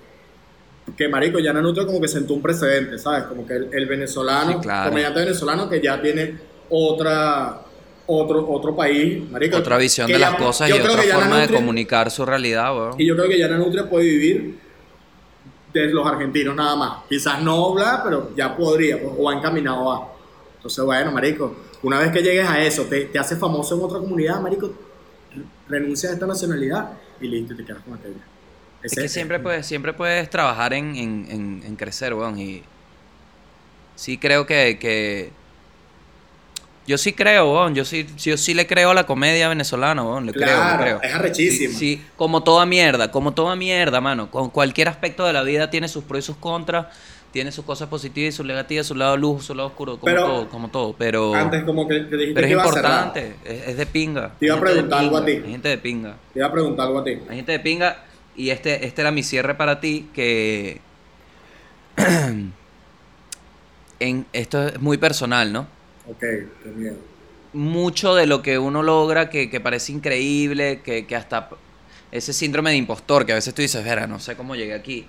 [0.96, 3.24] que marico, ya Nanuto como que sentó un precedente, ¿sabes?
[3.24, 4.90] Como que el, el venezolano, Sí, claro.
[4.90, 6.34] comediante venezolano que ya tiene
[6.68, 7.62] otra,
[8.06, 9.56] otro, otro país, marico.
[9.56, 12.94] otra visión de ya- las cosas y otra forma de comunicar su realidad, weón.
[13.00, 14.58] Y yo creo que ya Nanutria puede vivir
[15.74, 17.04] de los argentinos nada más.
[17.08, 20.12] Quizás no bla, pero ya podría, pues, o ha encaminado a.
[20.56, 23.98] Entonces, bueno, marico, una vez que llegues a eso, te, te haces famoso en otra
[23.98, 24.72] comunidad, marico,
[25.68, 28.14] renuncias a esta nacionalidad y listo, te quedas con aquella.
[28.82, 32.38] Es que siempre puedes, siempre puedes trabajar en, en, en, en crecer, weón.
[32.38, 32.62] Y
[33.96, 35.32] sí creo que, que...
[36.86, 37.74] Yo sí creo, weón.
[37.74, 40.26] Yo sí, yo sí le creo a la comedia venezolana, weón.
[40.26, 41.02] Le creo, Claro, le creo.
[41.02, 41.72] es arrechísimo.
[41.78, 44.30] Sí, sí, como toda mierda, como toda mierda, mano.
[44.30, 46.86] Con cualquier aspecto de la vida tiene sus pros y sus contras.
[47.32, 50.24] Tiene sus cosas positivas y sus negativas, su lado luz, su lado oscuro, como Pero-
[50.26, 50.94] todo, como todo.
[50.96, 53.06] Pero, Antes como que te dijiste pero que es iba a cerrar.
[53.06, 54.32] importante, es, es de pinga.
[54.38, 55.32] Te iba a preguntar algo a ti.
[55.32, 56.16] Hay gente de pinga.
[56.32, 57.18] Te iba a preguntar algo a ti.
[57.28, 58.04] Hay gente de pinga
[58.36, 60.80] y este, este era mi cierre para ti que
[64.00, 65.66] en, esto es muy personal, ¿no?
[66.04, 67.04] Ok, qué miedo.
[67.52, 71.48] Mucho de lo que uno logra que, que parece increíble, que, que hasta
[72.10, 75.08] ese síndrome de impostor que a veces tú dices, vera, no sé cómo llegué aquí.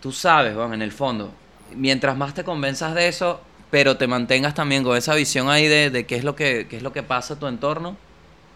[0.00, 4.54] Tú sabes, bueno, en el fondo, mientras más te convenzas de eso, pero te mantengas
[4.54, 7.02] también con esa visión ahí de, de qué es lo que qué es lo que
[7.02, 8.00] pasa a tu entorno,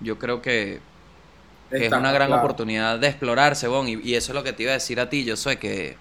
[0.01, 0.83] yo creo que,
[1.77, 2.35] que es una gran claro.
[2.35, 5.11] oportunidad de explorarse, Bon, y, y eso es lo que te iba a decir a
[5.11, 5.25] ti.
[5.25, 5.99] Yo sé que,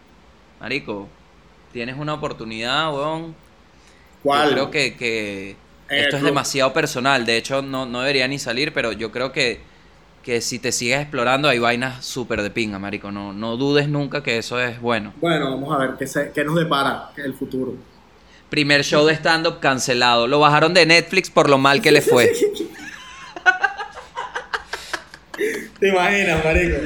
[0.60, 1.10] Marico,
[1.72, 2.92] tienes una oportunidad.
[4.24, 4.50] ¿Cuál?
[4.50, 5.56] Yo creo que,
[5.90, 7.26] el esto es demasiado personal.
[7.26, 9.62] De hecho, no, no debería ni salir, pero yo creo que,
[10.24, 13.12] que si te sigues explorando hay vainas súper de pinga, Marico.
[13.12, 15.14] No, no dudes nunca que eso es bueno.
[15.20, 17.74] Bueno, vamos a ver qué, se- qué nos depara el futuro.
[18.50, 20.28] Primer show de stand-up cancelado.
[20.28, 22.32] Lo bajaron de Netflix por lo mal que le fue.
[25.80, 26.78] ¿Te imaginas, marico?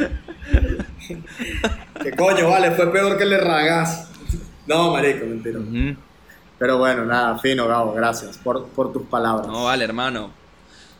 [2.03, 2.71] ¿Qué coño, vale?
[2.71, 4.09] Fue peor que le ragas.
[4.67, 5.59] No, marico, mentira.
[5.59, 5.95] Ujú.
[6.57, 9.47] Pero bueno, nada, fino, Gabo, gracias por, por tus palabras.
[9.47, 10.31] No, vale, hermano.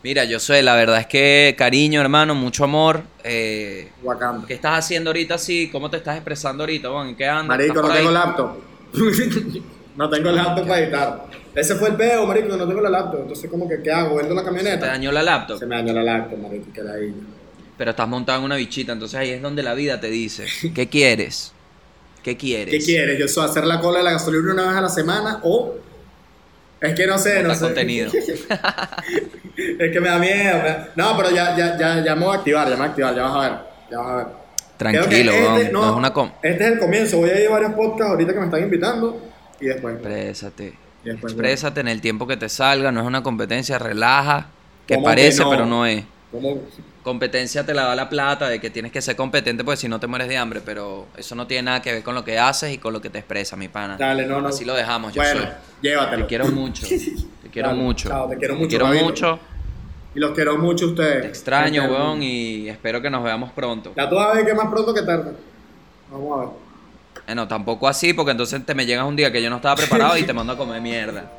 [0.03, 3.01] Mira, yo soy, la verdad es que cariño, hermano, mucho amor.
[3.23, 4.45] Eh, Wakanda.
[4.45, 5.69] ¿Qué estás haciendo ahorita así?
[5.71, 7.57] ¿Cómo te estás expresando ahorita, qué andas?
[7.57, 8.51] Marico, ¿Estás no tengo laptop.
[9.95, 11.25] no tengo laptop para editar.
[11.55, 13.21] Ese fue el peo, marico, no tengo la laptop.
[13.21, 14.17] Entonces, como que, ¿qué hago?
[14.17, 14.85] ¿Vendo la Te camioneta?
[14.87, 15.57] dañó la laptop.
[15.57, 16.93] Se me dañó la laptop, marico, que la.
[17.77, 20.45] Pero estás montado en una bichita, entonces ahí es donde la vida te dice,
[20.75, 21.51] ¿qué quieres?
[22.26, 22.73] ¿Qué quieres?
[22.73, 23.19] ¿Qué quieres?
[23.19, 25.76] ¿Yo soy hacer la cola de la gasolina una vez a la semana o
[26.82, 27.61] Es que no sé, no sé.
[27.65, 28.11] contenido.
[29.57, 30.57] es que me da miedo.
[30.95, 33.15] No, pero ya, ya, ya, ya me voy a activar, ya me voy a activar,
[33.15, 33.59] ya vas a ver.
[33.91, 34.26] Ya vas a ver.
[34.76, 36.32] Tranquilo, este- No, es una com...
[36.41, 37.17] Este es el comienzo.
[37.19, 39.21] Voy a ir a varios podcasts ahorita que me están invitando.
[39.61, 39.93] Y después.
[39.93, 40.73] Exprésate.
[41.03, 42.91] Y después Exprésate en el tiempo que te salga.
[42.91, 44.47] No es una competencia, relaja.
[44.88, 45.49] Que ¿Cómo que parece, no?
[45.51, 46.03] pero no es.
[46.32, 46.59] ¿Cómo?
[47.05, 49.99] Competencia te la da la plata de que tienes que ser competente porque si no
[49.99, 52.73] te mueres de hambre, pero eso no tiene nada que ver con lo que haces
[52.73, 53.95] y con lo que te expresa, mi pana.
[53.95, 54.47] Dale, no, no.
[54.47, 55.49] Así lo dejamos, yo Bueno, soy.
[55.83, 56.23] llévatelo.
[56.23, 56.87] Te quiero mucho.
[57.43, 58.09] Te quiero Dale, mucho.
[58.09, 59.39] chao, te quiero mucho, Te quiero mucho.
[60.15, 61.21] Y los quiero mucho a ustedes.
[61.21, 63.93] Te extraño, quiero weón, y espero que nos veamos pronto.
[63.95, 65.31] Ya tú vas a ver que más pronto que tarde.
[66.11, 66.49] Vamos a ver.
[67.27, 70.17] Bueno, tampoco así, porque entonces te me llegas un día que yo no estaba preparado
[70.17, 71.31] y te mando a comer mierda.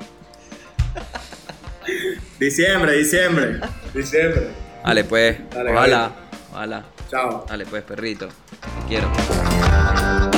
[2.39, 3.59] Diciembre, diciembre.
[3.93, 4.66] Diciembre.
[4.87, 5.51] Dale pues.
[5.51, 6.85] Dale, ojalá.
[7.11, 7.45] Chao.
[7.49, 8.29] Dale pues, perrito.
[8.29, 10.36] Te quiero.